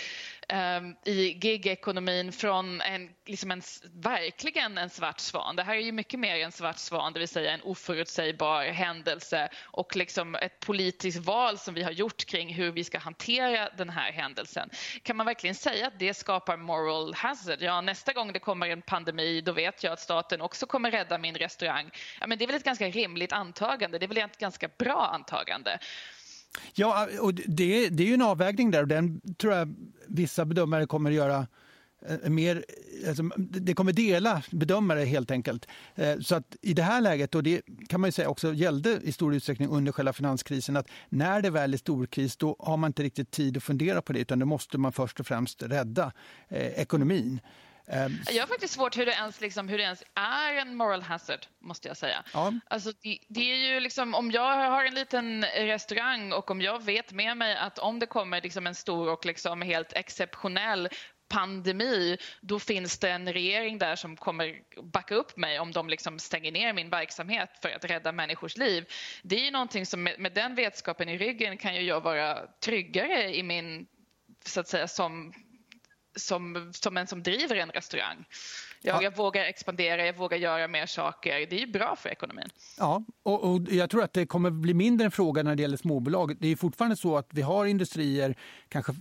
Ehm, 0.54 0.96
i 1.06 1.38
gigekonomin 1.42 2.32
från 2.32 2.82
en, 2.82 3.10
liksom 3.26 3.52
en, 3.52 3.62
verkligen 3.94 4.78
en 4.78 4.90
svart 4.90 5.20
svan. 5.20 5.56
Det 5.56 5.64
här 5.64 5.76
är 5.76 5.80
ju 5.80 5.92
mycket 5.92 6.20
mer 6.20 6.36
en 6.36 6.52
svart 6.52 6.78
svan, 6.78 7.14
det 7.14 7.20
vill 7.20 7.28
säga 7.28 7.52
en 7.52 7.62
oförutsägbar 7.62 8.64
händelse 8.64 9.50
och 9.64 9.96
liksom 9.96 10.36
ett 10.36 10.60
politiskt 10.60 11.26
val 11.26 11.58
som 11.58 11.74
vi 11.74 11.84
har 11.84 11.92
gjort 11.92 12.26
kring 12.26 12.54
hur 12.54 12.72
vi 12.72 12.84
ska 12.84 13.00
hantera 13.00 13.70
den 13.70 13.90
här 13.90 14.12
händelsen. 14.12 14.70
Kan 15.04 15.16
man 15.16 15.26
verkligen 15.26 15.56
säga 15.56 15.88
att 15.88 16.00
det 16.00 16.14
skapar 16.14 16.58
moral 16.58 17.14
hazard? 17.14 17.62
Ja, 17.62 17.82
nästa 17.82 18.14
gång 18.14 18.34
det 18.34 18.40
kommer 18.40 18.70
en 18.70 18.82
pandemi 18.82 19.42
då 19.42 19.52
vet 19.52 19.84
jag 19.84 19.94
att 19.94 20.00
staten 20.00 20.42
också 20.42 20.66
kommer 20.66 20.92
rädda 20.92 21.18
min 21.18 21.36
restaurang. 21.36 21.92
Ja, 22.20 22.28
men 22.28 22.38
det 22.38 22.46
är 22.46 22.48
väl 22.48 22.56
ett 22.56 22.64
ganska 22.64 22.88
rimligt 22.88 23.34
antagande, 23.34 24.00
det 24.00 24.06
är 24.06 24.08
väl 24.08 24.18
ett 24.18 24.38
ganska 24.38 24.70
bra 24.78 25.10
antagande. 25.14 25.80
Ja, 26.74 27.08
och 27.20 27.34
det, 27.34 27.90
det 27.90 28.04
är 28.04 28.08
ju 28.08 28.14
en 28.14 28.22
avvägning 28.22 28.72
där 28.72 28.82
och 28.82 28.88
den 28.88 29.22
tror 29.38 29.54
jag 29.54 29.76
vissa 30.08 30.46
bedömare 30.46 30.86
kommer 30.86 31.10
att 31.10 31.16
göra 31.16 31.48
eh, 32.08 32.30
mer, 32.30 32.66
alltså, 33.08 33.24
det 33.38 33.74
kommer 33.74 33.94
dela 33.94 34.44
bedömare 34.52 35.00
helt 35.00 35.32
enkelt. 35.32 35.68
Eh, 35.96 36.20
så 36.20 36.36
att 36.36 36.56
i 36.62 36.74
det 36.74 36.84
här 36.84 37.02
läget, 37.02 37.36
och 37.36 37.44
det 37.44 37.62
kan 37.88 38.02
man 38.02 38.08
ju 38.08 38.12
säga 38.12 38.30
också 38.30 38.54
gällde 38.54 39.00
i 39.04 39.12
stor 39.12 39.36
utsträckning 39.36 39.70
under 39.70 39.92
själva 39.92 40.14
finanskrisen, 40.14 40.78
att 40.78 40.88
när 41.10 41.42
det 41.42 41.50
väl 41.50 41.74
är 41.74 41.78
storkris 41.78 42.38
då 42.38 42.56
har 42.60 42.78
man 42.78 42.90
inte 42.90 43.04
riktigt 43.04 43.32
tid 43.32 43.58
att 43.58 43.64
fundera 43.64 44.02
på 44.02 44.14
det 44.14 44.20
utan 44.20 44.40
då 44.40 44.46
måste 44.46 44.78
man 44.78 44.92
först 44.92 45.20
och 45.20 45.28
främst 45.28 45.64
rädda 45.64 46.12
eh, 46.50 46.68
ekonomin. 46.68 47.40
Ehm, 47.92 48.20
jag 48.32 48.42
har 48.44 48.48
faktiskt 48.48 48.74
svårt 48.74 48.98
hur 48.98 49.06
det 49.06 49.12
ens, 49.12 49.42
liksom, 49.42 49.70
hur 49.70 49.78
det 49.78 49.84
ens 49.84 50.04
är 50.14 50.54
en 50.54 50.76
moral 50.76 51.02
hazard, 51.02 51.46
måste 51.60 51.88
jag 51.88 51.98
säga. 51.98 52.24
Ja. 52.34 52.54
Alltså, 52.68 52.92
det, 53.02 53.18
det, 53.28 53.52
är 53.52 53.74
ju 53.74 53.80
liksom, 53.80 54.16
om 54.16 54.32
jag 54.32 54.70
har 54.70 54.86
en 54.86 54.94
liten 54.94 55.44
restaurang 55.44 56.34
och 56.34 56.52
om 56.52 56.62
jag 56.62 56.84
vet 56.84 57.12
med 57.12 57.38
mig 57.38 57.56
att 57.56 57.80
om 57.80 58.00
det 58.00 58.06
kommer 58.06 58.42
liksom 58.42 58.68
en 58.68 58.76
stor 58.76 59.10
och 59.10 59.26
liksom 59.26 59.62
helt 59.62 59.94
exceptionell 59.94 60.90
pandemi, 61.30 62.18
då 62.42 62.60
finns 62.60 63.00
det 63.00 63.10
en 63.10 63.34
regering 63.34 63.78
där 63.78 63.96
som 63.96 64.18
kommer 64.18 64.56
backa 64.84 65.16
upp 65.16 65.38
mig 65.38 65.60
om 65.60 65.72
de 65.72 65.90
liksom 65.90 66.20
stänger 66.20 66.52
ner 66.52 66.74
min 66.74 66.90
verksamhet 66.90 67.50
för 67.62 67.70
att 67.70 67.86
rädda 67.86 68.12
människors 68.12 68.58
liv. 68.58 68.86
Det 69.24 69.36
är 69.36 69.46
ju 69.46 69.52
någonting 69.52 69.86
som 69.86 70.04
med, 70.04 70.20
med 70.20 70.34
den 70.34 70.56
vetskapen 70.56 71.10
i 71.10 71.18
ryggen 71.18 71.58
kan 71.58 71.76
ju 71.76 71.82
jag 71.82 72.02
vara 72.02 72.48
tryggare 72.60 73.36
i 73.36 73.44
min, 73.44 73.88
så 74.46 74.60
att 74.60 74.68
säga, 74.68 74.88
som 74.88 75.34
som, 76.16 76.72
som 76.74 76.98
en 76.98 77.08
som 77.08 77.24
driver 77.24 77.56
en 77.56 77.70
restaurang. 77.70 78.26
Jag, 78.82 78.96
ja. 78.96 79.04
jag, 79.04 79.18
vågar 79.18 79.46
expandera, 79.46 80.06
jag 80.06 80.18
vågar 80.18 80.38
göra 80.38 80.68
mer 80.68 80.86
saker. 80.86 81.48
Det 81.50 81.64
är 81.64 81.68
bra 81.68 81.96
för 81.96 82.10
ekonomin. 82.10 82.50
Ja, 82.78 83.04
och, 83.24 83.44
och, 83.44 83.62
jag 83.62 83.90
tror 83.90 84.04
att 84.04 84.14
det 84.14 84.26
kommer 84.26 84.50
bli 84.50 84.74
mindre 84.74 85.06
en 85.06 85.12
fråga 85.12 85.44
när 85.44 85.56
det 85.56 85.62
gäller 85.62 85.78
småbolag. 85.78 86.38
Det 86.40 86.48
är 86.48 86.56
fortfarande 86.56 86.96
så 86.98 87.18
att 87.18 87.28
vi 87.32 87.42
har 87.42 87.66
industrier, 87.66 88.36
kanske 88.70 88.94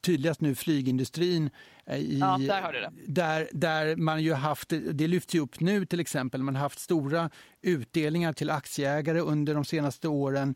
tydligast 0.00 0.40
nu 0.40 0.54
flygindustrin. 0.54 1.50
Eh, 1.86 1.96
I, 1.96 2.18
ja, 2.18 2.38
där. 2.38 2.90
Där, 3.06 3.48
där 3.52 3.96
man 3.96 4.22
ju 4.22 4.32
haft, 4.32 4.72
det 4.92 5.06
lyfts 5.06 5.34
ju 5.34 5.40
upp 5.40 5.60
nu 5.60 5.86
till 5.86 6.00
exempel, 6.00 6.42
man 6.42 6.56
har 6.56 6.62
haft 6.62 6.78
stora 6.78 7.30
utdelningar 7.62 8.32
till 8.32 8.50
aktieägare 8.50 9.20
under 9.20 9.54
de 9.54 9.64
senaste 9.64 10.08
åren 10.08 10.54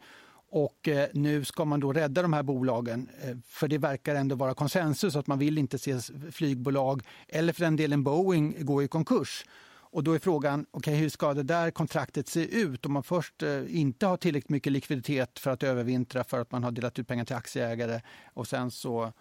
och 0.53 0.89
eh, 0.89 1.09
nu 1.13 1.45
ska 1.45 1.65
man 1.65 1.81
då 1.81 1.93
rädda 1.93 2.23
de 2.23 2.33
här 2.33 2.43
bolagen, 2.43 3.09
eh, 3.23 3.37
för 3.47 3.69
det 3.69 3.79
verkar 3.79 4.15
ändå 4.15 4.37
vara 4.37 4.55
konsensus 4.55 5.17
att 5.17 5.27
man 5.27 5.39
vill 5.39 5.59
inte 5.59 5.79
se 5.79 5.99
flygbolag, 6.33 7.03
eller 7.29 7.53
för 7.53 7.65
den 7.65 7.77
delen 7.77 8.05
Boeing, 8.05 8.57
gå 8.59 8.83
i 8.83 8.89
konkurs. 8.89 9.45
Och 9.69 10.05
då 10.05 10.13
är 10.13 10.19
frågan, 10.19 10.67
okay, 10.71 10.95
hur 10.95 11.09
ska 11.09 11.35
det 11.35 11.43
där 11.43 11.71
kontraktet 11.71 12.29
se 12.29 12.61
ut 12.61 12.87
om 12.87 12.93
man 12.93 13.03
först 13.03 13.43
eh, 13.43 13.63
inte 13.69 14.07
har 14.07 14.17
tillräckligt 14.17 14.51
mycket 14.51 14.73
likviditet 14.73 15.39
för 15.39 15.51
att 15.51 15.63
övervintra 15.63 16.25
för 16.25 16.41
att 16.41 16.53
man 16.53 16.65
har 16.65 16.71
delat 16.71 16.99
ut 16.99 17.09
pengar 17.09 17.25
till 17.25 17.37
aktieägare 17.37 18.01
och 18.35 18.49
sen 18.49 18.71
så 18.71 19.13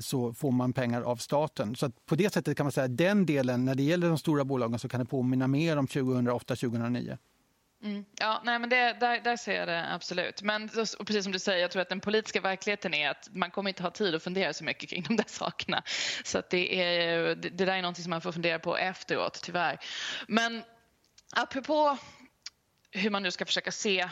så 0.00 0.34
får 0.34 0.50
man 0.50 0.72
pengar 0.72 1.02
av 1.02 1.16
staten. 1.16 1.76
Så 1.76 1.90
på 1.90 2.14
det 2.14 2.32
sättet 2.32 2.56
kan 2.56 2.66
man 2.66 2.72
säga 2.72 2.84
att 2.84 2.96
den 2.96 3.26
delen, 3.26 3.64
när 3.64 3.74
det 3.74 3.82
gäller 3.82 4.08
de 4.08 4.18
stora 4.18 4.44
bolagen, 4.44 4.78
så 4.78 4.88
kan 4.88 5.00
det 5.00 5.06
påminna 5.06 5.46
mer 5.46 5.76
om 5.76 5.86
2008-2009. 5.86 7.18
Mm. 7.82 8.04
Ja, 8.18 8.40
nej, 8.44 8.58
men 8.58 8.70
det, 8.70 8.96
där, 9.00 9.20
där 9.20 9.36
ser 9.36 9.54
jag 9.54 9.68
det 9.68 9.92
absolut. 9.94 10.42
Men 10.42 10.68
precis 10.68 11.22
som 11.22 11.32
du 11.32 11.38
säger, 11.38 11.60
jag 11.60 11.70
tror 11.70 11.82
att 11.82 11.88
den 11.88 12.00
politiska 12.00 12.40
verkligheten 12.40 12.94
är 12.94 13.10
att 13.10 13.28
man 13.32 13.50
kommer 13.50 13.70
inte 13.70 13.82
ha 13.82 13.90
tid 13.90 14.14
att 14.14 14.22
fundera 14.22 14.52
så 14.52 14.64
mycket 14.64 14.90
kring 14.90 15.02
de 15.02 15.16
där 15.16 15.24
sakerna. 15.28 15.82
Så 16.24 16.38
att 16.38 16.50
det, 16.50 16.82
är, 16.82 17.18
det, 17.34 17.34
det 17.34 17.64
där 17.64 17.76
är 17.76 17.82
något 17.82 17.96
som 17.96 18.10
man 18.10 18.20
får 18.20 18.32
fundera 18.32 18.58
på 18.58 18.76
efteråt, 18.76 19.40
tyvärr. 19.42 19.78
Men 20.28 20.62
apropå 21.32 21.98
hur 22.90 23.10
man 23.10 23.22
nu 23.22 23.30
ska 23.30 23.46
försöka 23.46 23.72
se 23.72 24.08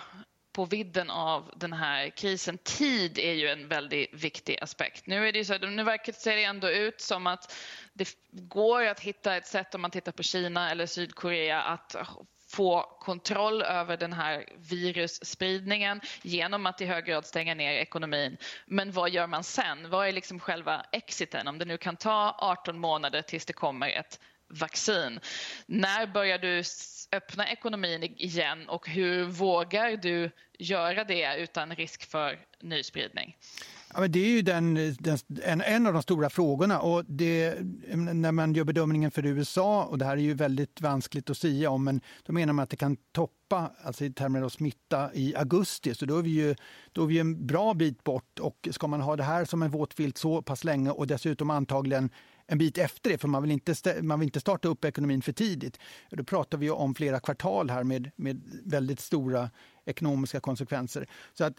på 0.52 0.64
vidden 0.64 1.10
av 1.10 1.52
den 1.56 1.72
här 1.72 2.10
krisen. 2.10 2.58
Tid 2.58 3.18
är 3.18 3.32
ju 3.32 3.48
en 3.48 3.68
väldigt 3.68 4.24
viktig 4.24 4.58
aspekt. 4.60 5.06
Nu, 5.06 5.28
är 5.28 5.32
det 5.32 5.44
så, 5.44 5.58
nu 5.58 5.84
verkar 5.84 6.12
det 6.12 6.18
se 6.18 6.44
ändå 6.44 6.70
ut 6.70 7.00
som 7.00 7.26
att 7.26 7.54
det 7.92 8.08
går 8.32 8.86
att 8.86 9.00
hitta 9.00 9.36
ett 9.36 9.46
sätt 9.46 9.74
om 9.74 9.80
man 9.80 9.90
tittar 9.90 10.12
på 10.12 10.22
Kina 10.22 10.70
eller 10.70 10.86
Sydkorea 10.86 11.62
att 11.62 11.96
få 12.50 12.82
kontroll 13.00 13.62
över 13.62 13.96
den 13.96 14.12
här 14.12 14.44
virusspridningen 14.56 16.00
genom 16.22 16.66
att 16.66 16.80
i 16.80 16.86
hög 16.86 17.04
grad 17.04 17.26
stänga 17.26 17.54
ner 17.54 17.72
ekonomin. 17.72 18.36
Men 18.66 18.92
vad 18.92 19.10
gör 19.10 19.26
man 19.26 19.44
sen? 19.44 19.90
Vad 19.90 20.08
är 20.08 20.12
liksom 20.12 20.40
själva 20.40 20.84
exiten? 20.92 21.48
Om 21.48 21.58
det 21.58 21.64
nu 21.64 21.78
kan 21.78 21.96
ta 21.96 22.36
18 22.38 22.78
månader 22.78 23.22
tills 23.22 23.46
det 23.46 23.52
kommer 23.52 23.88
ett 23.88 24.20
vaccin. 24.48 25.20
När 25.66 26.06
börjar 26.06 26.38
du 26.38 26.62
öppna 27.12 27.48
ekonomin 27.48 28.02
igen 28.02 28.68
och 28.68 28.88
hur 28.88 29.24
vågar 29.24 29.96
du 29.96 30.30
göra 30.58 31.04
det 31.04 31.36
utan 31.36 31.76
risk 31.76 32.10
för 32.10 32.38
nyspridning? 32.60 33.36
Ja, 33.94 34.00
men 34.00 34.12
det 34.12 34.18
är 34.18 34.30
ju 34.30 34.42
den, 34.42 34.74
den, 34.98 35.18
en, 35.42 35.60
en 35.60 35.86
av 35.86 35.92
de 35.92 36.02
stora 36.02 36.30
frågorna. 36.30 36.80
Och 36.80 37.04
det, 37.04 37.58
när 37.94 38.32
man 38.32 38.54
gör 38.54 38.64
bedömningen 38.64 39.10
för 39.10 39.26
USA, 39.26 39.84
och 39.84 39.98
det 39.98 40.04
här 40.04 40.16
är 40.16 40.20
ju 40.20 40.34
väldigt 40.34 40.80
vanskligt 40.80 41.30
att 41.30 41.38
säga 41.38 41.70
om, 41.70 41.84
men 41.84 42.00
då 42.26 42.32
menar 42.32 42.52
man 42.52 42.62
att 42.62 42.70
det 42.70 42.76
kan 42.76 42.96
toppa, 43.12 43.70
alltså 43.82 44.04
i 44.04 44.12
termer 44.12 44.42
av 44.42 44.48
smitta, 44.48 45.14
i 45.14 45.36
augusti. 45.36 45.94
Så 45.94 46.06
då 46.06 46.18
är 46.18 46.22
vi 46.22 46.30
ju, 46.30 46.54
då 46.92 47.02
är 47.02 47.06
vi 47.06 47.18
en 47.18 47.46
bra 47.46 47.74
bit 47.74 48.04
bort. 48.04 48.38
Och 48.38 48.68
ska 48.70 48.86
man 48.86 49.00
ha 49.00 49.16
det 49.16 49.22
här 49.22 49.44
som 49.44 49.62
en 49.62 49.70
våt 49.70 49.94
filt 49.94 50.18
så 50.18 50.42
pass 50.42 50.64
länge 50.64 50.90
och 50.90 51.06
dessutom 51.06 51.50
antagligen 51.50 52.10
en 52.50 52.58
bit 52.58 52.78
efter 52.78 53.10
det, 53.10 53.18
för 53.18 53.28
man 53.28 53.42
vill 53.42 53.50
inte, 53.50 54.02
man 54.02 54.20
vill 54.20 54.26
inte 54.26 54.40
starta 54.40 54.68
upp 54.68 54.84
ekonomin 54.84 55.22
för 55.22 55.32
tidigt. 55.32 55.78
Då 56.10 56.24
pratar 56.24 56.58
vi 56.58 56.70
om 56.70 56.94
flera 56.94 57.20
kvartal 57.20 57.70
här 57.70 57.84
med, 57.84 58.10
med 58.16 58.42
väldigt 58.64 59.00
stora 59.00 59.50
ekonomiska 59.84 60.40
konsekvenser. 60.40 61.08
Så 61.34 61.44
att 61.44 61.54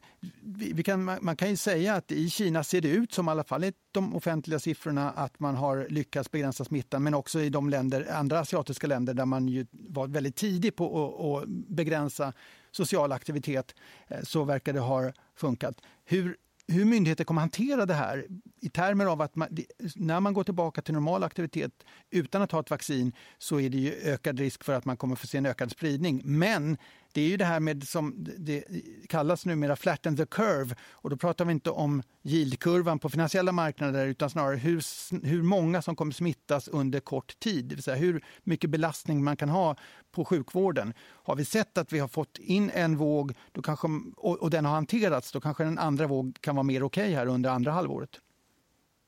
vi 0.74 0.84
kan, 0.84 1.04
man 1.22 1.36
kan 1.36 1.50
ju 1.50 1.56
säga 1.56 1.96
att 1.96 2.12
i 2.12 2.30
Kina 2.30 2.64
ser 2.64 2.82
det 2.82 2.90
ut 2.90 3.14
som, 3.14 3.28
i 3.28 3.32
alla 3.32 3.44
fall 3.44 3.64
i 3.64 3.74
de 3.92 4.16
offentliga 4.16 4.60
siffrorna, 4.60 5.12
att 5.12 5.40
man 5.40 5.56
har 5.56 5.88
lyckats 5.90 6.32
begränsa 6.32 6.66
smittan. 6.66 7.04
Men 7.04 7.14
också 7.14 7.42
i 7.42 7.50
de 7.50 7.70
länder, 7.70 8.08
andra 8.14 8.40
asiatiska 8.40 8.88
länder 8.88 9.14
där 9.14 9.26
man 9.26 9.48
ju 9.48 9.66
var 9.72 10.08
väldigt 10.08 10.36
tidig 10.36 10.76
på 10.76 11.38
att 11.38 11.50
begränsa 11.50 12.34
social 12.72 13.12
aktivitet 13.12 13.76
eh, 14.08 14.22
så 14.24 14.44
verkar 14.44 14.74
det 14.74 14.80
ha 14.80 15.12
funkat. 15.36 15.82
Hur 16.06 16.38
hur 16.72 16.86
myndigheter 16.86 17.24
kommer 17.24 17.42
hantera 17.42 17.86
det 17.86 17.94
här 17.94 18.26
i 18.62 18.70
termer 18.70 19.06
av 19.06 19.22
att 19.22 19.36
man, 19.36 19.58
när 19.96 20.20
man 20.20 20.34
går 20.34 20.44
tillbaka 20.44 20.82
till 20.82 20.94
normal 20.94 21.24
aktivitet 21.24 21.72
utan 22.10 22.42
att 22.42 22.52
ha 22.52 22.60
ett 22.60 22.70
vaccin 22.70 23.14
så 23.38 23.60
är 23.60 23.70
det 23.70 23.78
ju 23.78 23.94
ökad 23.94 24.40
risk 24.40 24.64
för 24.64 24.74
att 24.74 24.86
man 24.86 24.98
kommer 24.98 25.16
få 25.16 25.28
se 25.28 25.38
en 25.38 25.46
ökad 25.46 25.72
spridning. 25.72 26.22
Men 26.26 26.78
det 27.14 27.22
är 27.22 27.28
ju 27.28 27.38
det 27.38 27.46
här 27.46 27.60
med 27.60 27.88
som 27.88 28.28
det 28.38 28.64
kallas 29.10 29.46
numera 29.46 29.76
flatten 29.76 30.18
the 30.18 30.26
curve 30.26 30.76
och 30.92 31.10
då 31.10 31.18
pratar 31.18 31.46
vi 31.46 31.52
inte 31.52 31.70
om 31.70 32.04
yieldkurvan 32.24 33.00
på 33.00 33.10
finansiella 33.10 33.52
marknader 33.52 34.08
utan 34.08 34.30
snarare 34.30 34.56
hur, 34.56 34.84
hur 35.26 35.42
många 35.42 35.82
som 35.82 35.96
kommer 35.96 36.14
smittas 36.14 36.68
under 36.68 37.00
kort 37.00 37.40
tid, 37.40 37.66
det 37.66 37.76
vill 37.76 37.84
säga 37.84 37.98
hur 37.98 38.24
mycket 38.44 38.70
belastning 38.70 39.24
man 39.24 39.38
kan 39.38 39.50
ha 39.50 39.76
på 40.12 40.26
sjukvården. 40.26 40.94
Har 41.00 41.36
vi 41.36 41.46
sett 41.46 41.78
att 41.78 41.94
vi 41.94 42.00
har 42.00 42.08
fått 42.08 42.38
in 42.38 42.72
en 42.74 42.98
våg 42.98 43.34
då 43.52 43.62
kanske, 43.62 43.88
och, 44.18 44.38
och 44.42 44.50
den 44.50 44.66
har 44.66 44.74
hanterats, 44.74 45.32
då 45.32 45.42
kanske 45.42 45.64
en 45.64 45.78
andra 45.78 46.08
våg 46.08 46.38
kan 46.42 46.56
vara 46.56 46.64
mer 46.64 46.84
okej 46.84 47.04
okay 47.04 47.16
här 47.16 47.26
under 47.26 47.50
andra 47.50 47.72
halvåret. 47.72 48.20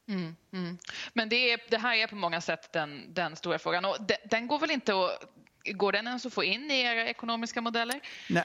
Mm, 0.08 0.36
mm. 0.54 0.78
Men 1.14 1.30
det, 1.30 1.52
är, 1.52 1.60
det, 1.70 1.78
här 1.78 1.96
är 1.96 2.08
på 2.08 2.16
många 2.16 2.42
sätt 2.42 2.74
den, 2.74 3.14
den 3.14 3.36
stora 3.36 3.60
frågan. 3.60 3.86
Och 3.86 3.98
de, 4.08 4.16
den 4.30 4.48
går 4.48 4.60
väl 4.60 4.72
inte 4.72 4.94
att 4.94 5.34
Går 5.66 5.92
den 5.92 6.08
ens 6.08 6.26
att 6.26 6.34
få 6.34 6.44
in 6.44 6.72
i 6.72 6.82
era 6.82 7.10
ekonomiska 7.10 7.62
modeller? 7.62 8.00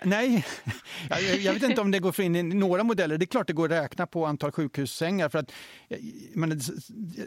Nej, 0.04 0.46
jag, 1.10 1.22
jag 1.22 1.52
vet 1.52 1.62
inte 1.62 1.80
om 1.80 1.90
det 1.90 1.98
går 1.98 2.08
att 2.08 2.16
få 2.16 2.22
in 2.22 2.36
i 2.36 2.42
några 2.42 2.84
modeller. 2.84 3.18
Det 3.18 3.24
är 3.24 3.26
klart 3.26 3.46
det 3.46 3.52
går 3.52 3.64
att 3.64 3.84
räkna 3.84 4.06
på 4.06 4.26
antal 4.26 4.52
sjukhussängar. 4.52 5.28
För 5.28 5.38
att, 5.38 5.52
men, 6.32 6.60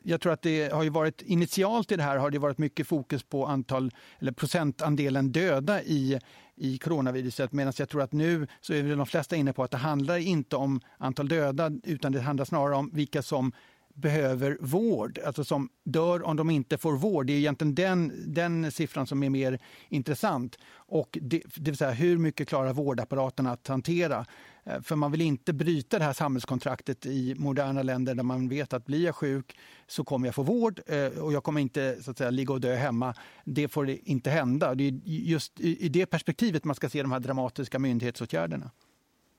jag 0.04 0.22
tror 0.22 0.34
att 0.34 0.42
det 0.42 0.74
har 0.74 0.84
ju 0.84 0.90
varit 0.90 1.22
initialt 1.22 1.92
i 1.92 1.96
det 1.96 2.04
här 2.04 2.18
har 2.18 2.32
det 2.32 2.40
varit 2.40 2.58
mycket 2.58 2.88
fokus 2.88 3.24
på 3.24 3.46
antal 3.46 3.92
eller 4.20 4.32
procentandelen 4.32 5.32
döda 5.32 5.84
i 5.84 6.20
i 6.56 6.78
coronaviruset 6.78 7.52
medan 7.52 7.74
jag 7.78 7.90
tror 7.90 8.02
att 8.02 8.12
nu 8.12 8.48
så 8.62 8.74
är 8.74 8.96
de 8.96 9.06
flesta 9.06 9.36
inne 9.36 9.54
på 9.54 9.64
att 9.64 9.72
det 9.72 9.78
handlar 9.78 10.18
inte 10.18 10.56
om 10.56 10.82
antal 10.98 11.28
döda 11.28 11.72
utan 11.84 12.12
det 12.12 12.22
handlar 12.22 12.46
snarare 12.46 12.76
om 12.76 12.90
vilka 12.94 13.22
som 13.22 13.52
behöver 13.94 14.58
vård, 14.62 15.20
alltså 15.26 15.44
som 15.44 15.70
dör 15.84 16.24
om 16.24 16.36
de 16.36 16.50
inte 16.50 16.78
får 16.78 16.94
vård. 16.94 17.28
Det 17.28 17.34
är 17.34 17.38
egentligen 17.38 17.76
den, 17.76 18.34
den 18.34 18.72
siffran 18.72 19.08
som 19.08 19.24
är 19.24 19.30
mer 19.30 19.60
intressant. 19.90 20.58
Och 20.74 21.18
det, 21.22 21.42
det 21.56 21.72
vill 21.72 21.78
säga 21.78 21.92
hur 21.92 22.18
mycket 22.18 22.48
klarar 22.48 22.74
vårdapparaten 22.74 23.48
att 23.48 23.68
hantera? 23.68 24.26
Eh, 24.64 24.82
för 24.82 24.96
man 24.96 25.12
vill 25.12 25.22
inte 25.22 25.54
bryta 25.54 26.00
det 26.00 26.06
här 26.06 26.14
samhällskontraktet 26.14 27.06
i 27.06 27.36
moderna 27.36 27.84
länder 27.84 28.16
där 28.16 28.24
man 28.24 28.50
vet 28.50 28.74
att 28.74 28.86
blir 28.86 29.06
jag 29.06 29.16
sjuk 29.16 29.58
så 29.88 30.04
kommer 30.04 30.28
jag 30.28 30.36
få 30.36 30.44
vård 30.44 30.82
eh, 30.88 31.08
och 31.08 31.34
jag 31.34 31.44
kommer 31.44 31.62
inte 31.62 32.04
så 32.04 32.12
att 32.12 32.18
säga, 32.18 32.30
ligga 32.30 32.54
och 32.54 32.62
dö 32.62 32.76
hemma. 32.76 33.14
Det 33.46 33.68
får 33.68 33.90
inte 33.90 34.30
hända. 34.30 34.76
Det 34.76 34.84
är 34.84 34.94
just 35.06 35.60
i 35.60 35.90
det 35.90 36.06
perspektivet 36.06 36.64
man 36.64 36.76
ska 36.76 36.90
se 36.90 37.02
de 37.02 37.12
här 37.12 37.20
dramatiska 37.20 37.80
myndighetsåtgärderna. 37.80 38.72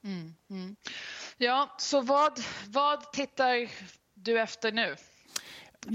Mm, 0.05 0.35
mm. 0.51 0.77
Ja, 1.39 1.77
så 1.79 2.01
vad, 2.01 2.33
vad 2.69 3.13
tittar 3.13 3.69
du 4.23 4.41
efter 4.41 4.73
nu? 4.73 4.97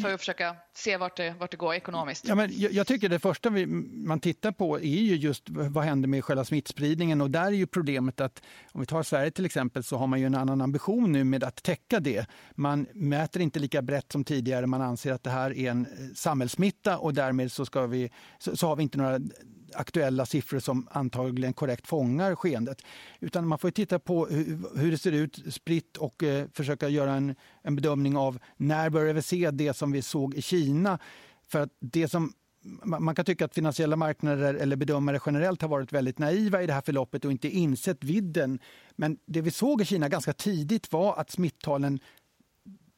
för 0.02 0.14
att 0.14 0.20
försöka 0.20 0.56
se 0.74 0.98
vart 0.98 1.18
det, 1.18 1.36
vart 1.40 1.52
det 1.52 1.58
går 1.58 1.74
ekonomiskt? 1.74 2.28
Ja, 2.28 2.36
men 2.36 2.60
jag, 2.60 2.72
jag 2.72 2.88
tycker 2.88 3.10
det 3.10 3.20
första 3.20 3.50
vi, 3.50 3.66
man 3.66 4.20
tittar 4.20 4.52
på 4.52 4.80
är 4.80 4.84
ju 4.84 5.16
just 5.16 5.50
vad 5.50 5.84
händer 5.84 6.08
med 6.10 6.24
själva 6.24 6.46
smittspridningen 6.46 7.22
och 7.22 7.32
där 7.32 7.46
är 7.46 7.52
ju 7.52 7.68
problemet 7.68 8.22
att 8.22 8.42
om 8.72 8.82
vi 8.82 8.88
tar 8.88 9.04
Sverige 9.04 9.32
till 9.32 9.46
exempel 9.46 9.84
så 9.84 9.98
har 9.98 10.08
man 10.08 10.20
ju 10.20 10.26
en 10.26 10.36
annan 10.36 10.62
ambition 10.62 11.12
nu 11.12 11.24
med 11.24 11.44
att 11.44 11.64
täcka 11.64 12.00
det. 12.00 12.26
Man 12.56 12.88
mäter 12.94 13.42
inte 13.42 13.60
lika 13.60 13.82
brett 13.82 14.12
som 14.12 14.24
tidigare, 14.24 14.68
man 14.68 14.82
anser 14.82 15.14
att 15.14 15.24
det 15.24 15.30
här 15.30 15.58
är 15.58 15.72
en 15.72 15.86
eh, 15.86 16.16
samhällssmitta 16.16 16.98
och 16.98 17.14
därmed 17.14 17.52
så, 17.52 17.66
ska 17.66 17.88
vi, 17.88 18.12
så, 18.40 18.58
så 18.58 18.68
har 18.68 18.76
vi 18.76 18.84
inte 18.84 18.98
några 18.98 19.20
aktuella 19.78 20.26
siffror 20.26 20.60
som 20.60 20.88
antagligen 20.92 21.54
korrekt 21.54 21.88
fångar 21.88 22.36
skeendet. 22.36 22.82
Utan 23.20 23.48
man 23.48 23.60
får 23.60 23.72
titta 23.72 24.00
på 24.00 24.26
hur, 24.76 24.92
det 24.92 24.98
ser 24.98 25.12
ut 25.12 25.54
spritt 25.54 25.98
och 25.98 26.24
eh, 26.24 26.48
försöka 26.54 26.90
göra 26.90 27.14
en, 27.14 27.36
en 27.62 27.76
bedömning 27.76 28.18
av 28.18 28.40
när 28.58 28.90
börjar 28.90 29.14
vi 29.14 29.22
se 29.22 29.52
det 29.52 29.74
som 29.74 29.92
vi 29.92 30.02
såg 30.02 30.36
i 30.36 30.42
Kina. 30.42 31.00
För 31.48 31.62
att 31.62 31.72
det 31.80 32.08
som 32.08 32.34
man 32.84 33.16
kan 33.16 33.26
tycka 33.26 33.46
att 33.46 33.54
finansiella 33.54 33.96
marknader 33.96 34.54
eller 34.54 34.76
bedömare 34.76 35.20
generellt 35.26 35.62
har 35.62 35.70
varit 35.70 35.94
väldigt 35.94 36.20
naiva 36.20 36.64
i 36.64 36.68
det 36.68 36.74
här 36.74 36.82
förloppet 36.82 37.26
och 37.26 37.32
inte 37.32 37.50
insett 37.50 38.04
vidden. 38.04 38.60
Men 38.96 39.18
det 39.26 39.42
vi 39.42 39.52
såg 39.52 39.82
i 39.82 39.86
Kina 39.86 40.10
ganska 40.10 40.34
tidigt 40.34 40.92
var 40.92 41.16
att 41.20 41.32
smittalen 41.32 42.00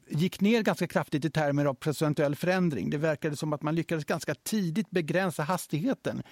gick 0.09 0.41
ner 0.41 0.61
ganska 0.61 0.87
kraftigt 0.87 1.25
i 1.25 1.29
termer 1.29 1.65
av 1.65 1.73
procentuell 1.73 2.35
förändring. 2.35 2.89
Det 2.89 2.97
verkade 2.97 3.35
som 3.35 3.53
att 3.53 3.61
man 3.61 3.75
lyckades 3.75 4.05
ganska 4.05 4.35
tidigt 4.35 4.89
begränsa 4.89 5.43
hastigheten. 5.43 6.23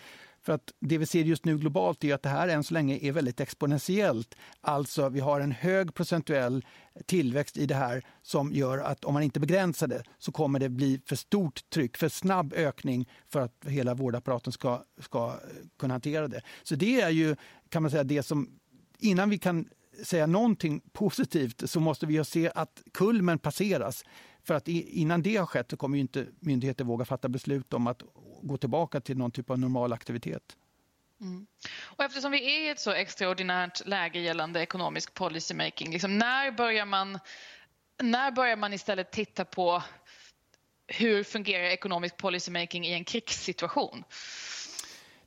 För 0.47 0.53
att 0.53 0.73
det 0.79 0.97
vi 0.97 1.05
ser 1.05 1.23
just 1.23 1.45
nu 1.45 1.57
globalt 1.57 2.03
är 2.03 2.13
att 2.13 2.23
det 2.23 2.29
här 2.29 2.47
än 2.47 2.63
så 2.63 2.73
länge 2.73 2.99
är 3.01 3.11
väldigt 3.11 3.39
exponentiellt. 3.39 4.35
Alltså 4.61 5.09
vi 5.09 5.19
har 5.19 5.39
en 5.39 5.51
hög 5.51 5.93
procentuell 5.93 6.65
tillväxt 7.05 7.57
i 7.57 7.65
det 7.65 7.75
här 7.75 8.05
som 8.21 8.53
gör 8.53 8.77
att 8.77 9.05
om 9.05 9.13
man 9.13 9.23
inte 9.23 9.39
begränsar 9.39 9.87
det 9.87 10.03
så 10.17 10.31
kommer 10.31 10.59
det 10.59 10.69
bli 10.69 11.01
för 11.05 11.15
stort 11.15 11.69
tryck, 11.69 11.97
för 11.97 12.09
snabb 12.09 12.53
ökning 12.53 13.09
för 13.29 13.41
att 13.41 13.65
hela 13.65 13.93
vårdapparaten 13.93 14.53
ska, 14.53 14.83
ska 15.01 15.39
kunna 15.79 15.93
hantera 15.93 16.27
det. 16.27 16.41
Så 16.63 16.75
det 16.75 17.01
är 17.01 17.09
ju 17.09 17.35
kan 17.69 17.81
man 17.81 17.91
säga 17.91 18.03
det 18.03 18.23
som 18.23 18.49
innan 18.99 19.29
vi 19.29 19.37
kan 19.37 19.69
säga 20.03 20.27
någonting 20.27 20.81
positivt 20.93 21.69
så 21.69 21.79
måste 21.79 22.05
vi 22.05 22.25
se 22.25 22.51
att 22.55 22.81
kulmen 22.93 23.39
passeras. 23.39 24.03
För 24.47 24.53
att 24.53 24.67
innan 24.67 25.21
det 25.21 25.35
har 25.35 25.45
skett 25.45 25.69
så 25.69 25.77
kommer 25.77 25.97
inte 25.97 26.27
myndigheter 26.39 26.83
våga 26.83 27.05
fatta 27.05 27.29
beslut 27.29 27.73
om 27.73 27.87
att 27.87 28.01
gå 28.41 28.57
tillbaka 28.57 29.01
till 29.01 29.17
någon 29.17 29.31
typ 29.31 29.49
av 29.49 29.59
normal 29.59 29.93
aktivitet. 29.93 30.57
Mm. 31.21 31.47
Och 31.79 32.03
eftersom 32.03 32.31
vi 32.31 32.55
är 32.55 32.67
i 32.67 32.69
ett 32.69 32.79
så 32.79 32.91
extraordinärt 32.91 33.87
läge 33.87 34.19
gällande 34.19 34.61
ekonomisk 34.61 35.13
policymaking, 35.13 35.91
liksom 35.91 36.17
när, 36.17 36.51
börjar 36.51 36.85
man, 36.85 37.19
när 38.01 38.31
börjar 38.31 38.55
man 38.55 38.73
istället 38.73 39.11
titta 39.11 39.45
på 39.45 39.83
hur 40.87 41.23
fungerar 41.23 41.63
ekonomisk 41.63 42.17
policymaking 42.17 42.85
i 42.85 42.93
en 42.93 43.05
krigssituation? 43.05 44.03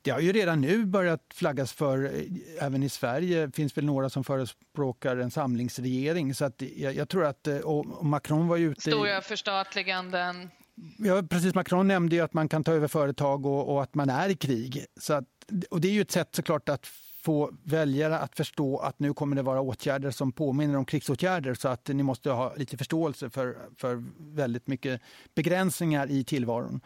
Det 0.01 0.11
har 0.11 0.19
ju 0.19 0.31
redan 0.31 0.61
nu 0.61 0.85
börjat 0.85 1.21
flaggas 1.33 1.73
för, 1.73 2.05
eh, 2.05 2.65
även 2.65 2.83
i 2.83 2.89
Sverige 2.89 3.51
finns 3.51 3.77
väl 3.77 3.85
några 3.85 4.09
som 4.09 4.23
förespråkar 4.23 5.17
en 5.17 5.31
samlingsregering. 5.31 6.33
Så 6.35 6.45
att 6.45 6.61
jag, 6.75 6.95
jag 6.95 7.09
tror 7.09 7.25
att, 7.25 7.47
eh, 7.47 7.57
och 7.57 8.05
Macron 8.05 8.47
var 8.47 8.57
ju 8.57 8.71
ute... 8.71 8.81
Stora 8.81 9.21
förstatliganden. 9.21 10.49
Ja, 10.97 11.23
precis. 11.29 11.55
Macron 11.55 11.87
nämnde 11.87 12.15
ju 12.15 12.21
att 12.21 12.33
man 12.33 12.49
kan 12.49 12.63
ta 12.63 12.71
över 12.71 12.87
företag 12.87 13.45
och, 13.45 13.73
och 13.73 13.83
att 13.83 13.95
man 13.95 14.09
är 14.09 14.29
i 14.29 14.35
krig. 14.35 14.85
Så 14.99 15.13
att, 15.13 15.25
och 15.69 15.81
det 15.81 15.87
är 15.87 15.91
ju 15.91 16.01
ett 16.01 16.11
sätt 16.11 16.29
såklart 16.35 16.69
att 16.69 16.87
få 17.21 17.51
väljare 17.63 18.17
att 18.17 18.35
förstå 18.35 18.77
att 18.77 18.99
nu 18.99 19.13
kommer 19.13 19.35
det 19.35 19.41
vara 19.41 19.61
åtgärder 19.61 20.11
som 20.11 20.31
påminner 20.31 20.77
om 20.77 20.85
krigsåtgärder 20.85 21.53
så 21.53 21.67
att 21.67 21.87
ni 21.87 22.03
måste 22.03 22.29
ha 22.29 22.55
lite 22.55 22.77
förståelse 22.77 23.29
för, 23.29 23.57
för 23.77 24.03
väldigt 24.17 24.67
mycket 24.67 25.01
begränsningar 25.35 26.11
i 26.11 26.23
tillvaron. 26.23 26.81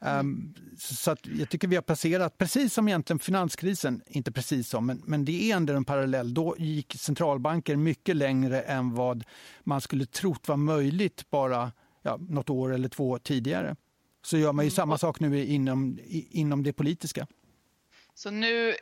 Um, 0.00 0.54
så 0.78 1.16
jag 1.22 1.50
tycker 1.50 1.68
vi 1.68 1.76
har 1.76 1.82
passerat, 1.82 2.38
precis 2.38 2.74
som 2.74 2.88
egentligen 2.88 3.18
finanskrisen, 3.18 4.02
inte 4.06 4.32
precis 4.32 4.68
som, 4.68 4.86
men, 4.86 5.02
men 5.06 5.24
det 5.24 5.50
är 5.50 5.56
ändå 5.56 5.72
en 5.72 5.84
parallell. 5.84 6.34
Då 6.34 6.54
gick 6.58 6.94
centralbanker 6.94 7.76
mycket 7.76 8.16
längre 8.16 8.62
än 8.62 8.94
vad 8.94 9.24
man 9.60 9.80
skulle 9.80 10.06
trott 10.06 10.48
var 10.48 10.56
möjligt 10.56 11.30
bara 11.30 11.72
ja, 12.02 12.16
något 12.20 12.50
år 12.50 12.74
eller 12.74 12.88
två 12.88 13.18
tidigare. 13.18 13.76
Så 14.22 14.38
gör 14.38 14.52
man 14.52 14.64
ju 14.64 14.68
mm. 14.68 14.76
samma 14.76 14.98
sak 14.98 15.20
nu 15.20 15.44
inom, 15.44 15.98
inom 16.30 16.62
det 16.62 16.72
politiska. 16.72 17.26
Så 18.14 18.30
nu 18.30 18.74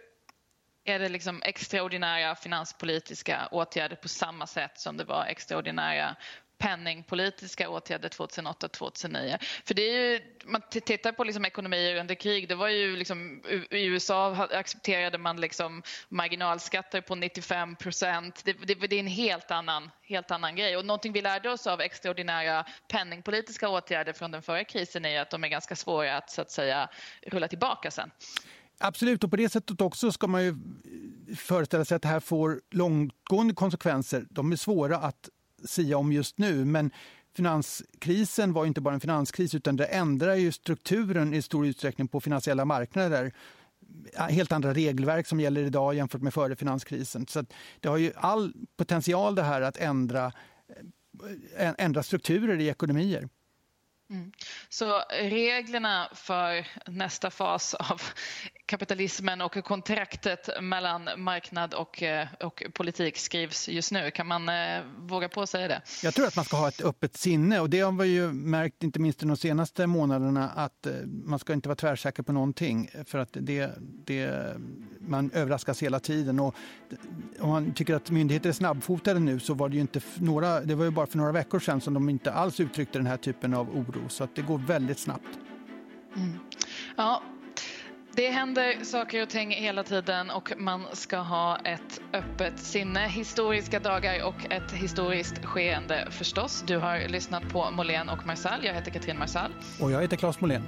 är 0.85 0.99
det 0.99 1.09
liksom 1.09 1.43
extraordinära 1.43 2.35
finanspolitiska 2.35 3.49
åtgärder 3.51 3.97
på 3.97 4.09
samma 4.09 4.47
sätt 4.47 4.81
som 4.81 4.97
det 4.97 5.05
var 5.05 5.25
extraordinära 5.25 6.17
penningpolitiska 6.59 7.69
åtgärder 7.69 8.09
2008-2009. 8.09 9.39
För 9.65 9.75
det 9.75 9.83
är 9.83 10.13
ju, 10.13 10.21
man 10.45 10.63
tittar 10.71 11.13
på 11.13 11.25
liksom 11.25 11.45
ekonomier 11.45 12.01
under 12.01 12.15
krig, 12.15 12.49
det 12.49 12.55
var 12.55 12.69
ju 12.69 12.97
liksom, 12.97 13.43
i 13.71 13.85
USA 13.85 14.35
accepterade 14.35 15.19
man 15.19 15.41
liksom 15.41 15.83
marginalskatter 16.09 17.01
på 17.01 17.15
95 17.15 17.77
procent. 17.77 18.43
Det, 18.45 18.53
det, 18.53 18.75
det, 18.75 18.97
är 18.97 19.01
en 19.01 19.07
helt 19.07 19.51
annan, 19.51 19.91
helt 20.03 20.31
annan 20.31 20.57
grej. 20.57 20.77
Och 20.77 20.85
någonting 20.85 21.13
vi 21.13 21.23
lärde 21.23 21.51
oss 21.51 21.67
av 21.67 21.81
extraordinära 21.81 22.65
penningpolitiska 22.89 23.69
åtgärder 23.69 24.13
från 24.13 24.31
den 24.31 24.43
förra 24.43 24.65
krisen 24.65 25.05
är 25.05 25.21
att 25.21 25.31
de 25.31 25.45
är 25.45 25.49
ganska 25.49 25.77
svåra 25.77 26.17
att 26.17 26.31
så 26.31 26.43
att 26.43 26.51
säga 26.51 26.89
rulla 27.27 27.49
tillbaka 27.49 27.91
sen. 27.91 28.11
Absolut, 28.79 29.25
och 29.25 29.31
på 29.31 29.37
det 29.37 29.49
sättet 29.49 29.81
också 29.81 30.13
ska 30.13 30.27
man 30.27 30.43
ju 30.43 30.49
eh, 30.49 31.37
föreställa 31.37 31.85
sig 31.85 31.97
att 31.97 32.03
det 32.03 32.09
här 32.09 32.21
får 32.21 32.61
långtgående 32.71 33.55
konsekvenser. 33.55 34.27
De 34.31 34.53
är 34.53 34.57
svåra 34.57 34.97
att 34.97 35.29
sia 35.67 35.99
om 35.99 36.13
just 36.13 36.39
nu. 36.39 36.65
Men 36.65 36.91
finanskrisen 37.37 38.53
var 38.53 38.67
inte 38.67 38.81
bara 38.81 38.95
en 38.95 39.01
finanskris 39.01 39.55
utan 39.55 39.77
det 39.77 39.85
ändrar 39.85 40.35
ju 40.35 40.53
strukturen 40.53 41.35
i 41.35 41.43
stor 41.43 41.67
utsträckning 41.67 42.09
på 42.09 42.21
finansiella 42.21 42.65
marknader. 42.65 43.33
Helt 44.31 44.53
andra 44.53 44.75
regelverk 44.75 45.27
som 45.27 45.41
gäller 45.41 45.65
idag 45.65 45.95
jämfört 45.95 46.23
med 46.23 46.35
före 46.35 46.57
finanskrisen. 46.57 47.27
Så 47.27 47.45
det 47.81 47.89
har 47.89 47.97
ju 47.97 48.13
all 48.17 48.53
potential 48.77 49.35
det 49.35 49.43
här 49.43 49.61
att 49.61 49.77
ändra, 49.77 50.33
eh, 51.57 51.73
ändra 51.79 52.03
strukturer 52.03 52.61
i 52.61 52.69
ekonomier. 52.69 53.29
Mm. 54.11 54.33
Så 54.69 55.03
reglerna 55.21 56.11
för 56.15 56.67
nästa 56.91 57.31
fas 57.31 57.75
av 57.75 58.03
kapitalismen 58.67 59.41
och 59.41 59.65
kontraktet 59.65 60.49
mellan 60.63 61.09
marknad 61.17 61.75
och, 61.75 62.03
eh, 62.03 62.27
och 62.41 62.63
politik 62.75 63.19
skrivs 63.19 63.69
just 63.69 63.93
nu. 63.93 64.11
Kan 64.11 64.27
man 64.27 64.49
eh, 64.49 64.83
våga 64.99 65.29
på 65.29 65.47
säga 65.47 65.69
det? 65.69 65.83
Jag 66.03 66.15
tror 66.15 66.27
att 66.27 66.37
man 66.37 66.45
ska 66.45 66.57
ha 66.57 66.69
ett 66.69 66.85
öppet 66.85 67.17
sinne 67.17 67.61
och 67.61 67.71
det 67.71 67.81
har 67.81 67.93
vi 67.93 68.07
ju 68.07 68.33
märkt 68.33 68.83
inte 68.83 69.01
minst 69.01 69.21
de 69.21 69.37
senaste 69.37 69.87
månaderna 69.87 70.49
att 70.49 70.87
eh, 70.87 70.93
man 71.07 71.39
ska 71.39 71.53
inte 71.53 71.69
vara 71.69 71.77
tvärsäker 71.77 72.23
på 72.23 72.33
någonting 72.33 72.91
för 73.07 73.19
att 73.19 73.31
det, 73.33 73.71
det, 73.81 74.55
man 75.01 75.31
överraskas 75.35 75.83
hela 75.83 76.01
tiden. 76.01 76.41
Och 76.41 76.55
om 77.41 77.49
man 77.49 77.75
tycker 77.75 77.95
att 77.95 78.11
myndigheter 78.11 78.49
är 78.49 78.53
snabbfotade 78.53 79.21
nu 79.21 79.41
så 79.41 79.55
var 79.55 79.69
det 79.69 79.75
ju 79.75 79.81
inte 79.81 80.01
några, 80.15 80.61
det 80.61 80.75
var 80.75 80.85
ju 80.85 80.91
bara 80.91 81.07
för 81.07 81.19
några 81.19 81.33
veckor 81.33 81.61
sedan 81.61 81.81
som 81.81 81.95
de 81.95 82.09
inte 82.09 82.33
alls 82.33 82.61
uttryckte 82.61 82.99
den 82.99 83.07
här 83.07 83.17
typen 83.17 83.55
av 83.55 83.71
oro 83.77 84.09
så 84.09 84.25
att 84.25 84.37
det 84.37 84.43
går 84.43 84.59
väldigt 84.59 84.99
snabbt. 84.99 85.39
Mm. 86.17 86.39
Ja, 86.97 87.23
det 88.17 88.29
händer 88.31 88.85
saker 88.85 89.23
och 89.23 89.29
ting 89.29 89.51
hela 89.51 89.83
tiden 89.83 90.31
och 90.31 90.53
man 90.59 90.85
ska 90.93 91.19
ha 91.19 91.59
ett 91.59 92.01
öppet 92.13 92.59
sinne. 92.59 93.09
Historiska 93.09 93.81
dagar 93.81 94.25
och 94.27 94.53
ett 94.53 94.73
historiskt 94.73 95.45
skeende 95.45 96.09
förstås. 96.11 96.65
Du 96.67 96.79
har 96.79 97.09
lyssnat 97.09 97.49
på 97.49 97.71
Molén 97.71 98.09
och 98.09 98.27
Marsall. 98.27 98.61
Jag 98.65 98.75
heter 98.75 98.91
Katrin 98.91 99.19
Marsall. 99.19 99.53
Och 99.81 99.91
jag 99.91 100.01
heter 100.01 100.17
Claes 100.17 100.41
Molén. 100.41 100.63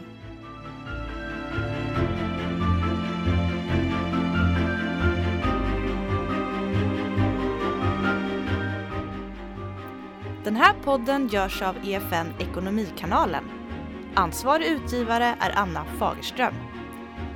Den 10.45 10.57
här 10.57 10.75
podden 10.85 11.29
görs 11.29 11.63
av 11.63 11.77
EFN 11.85 12.27
Ekonomikanalen. 12.39 13.45
Ansvarig 14.15 14.67
utgivare 14.67 15.37
är 15.41 15.53
Anna 15.59 15.85
Fagerström. 15.99 16.55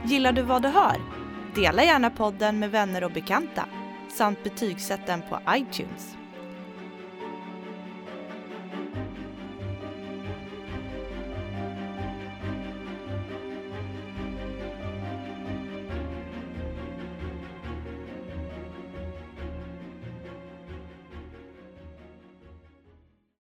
Gillar 0.04 0.32
du 0.32 0.42
vad 0.42 0.62
du 0.62 0.68
hör? 0.68 0.96
Dela 1.54 1.84
gärna 1.84 2.10
podden 2.10 2.58
med 2.58 2.70
vänner 2.70 3.04
och 3.04 3.10
bekanta 3.10 3.64
samt 4.08 4.44
betygsätt 4.44 5.06
den 5.06 5.22
på 5.22 5.40
iTunes. 5.50 6.16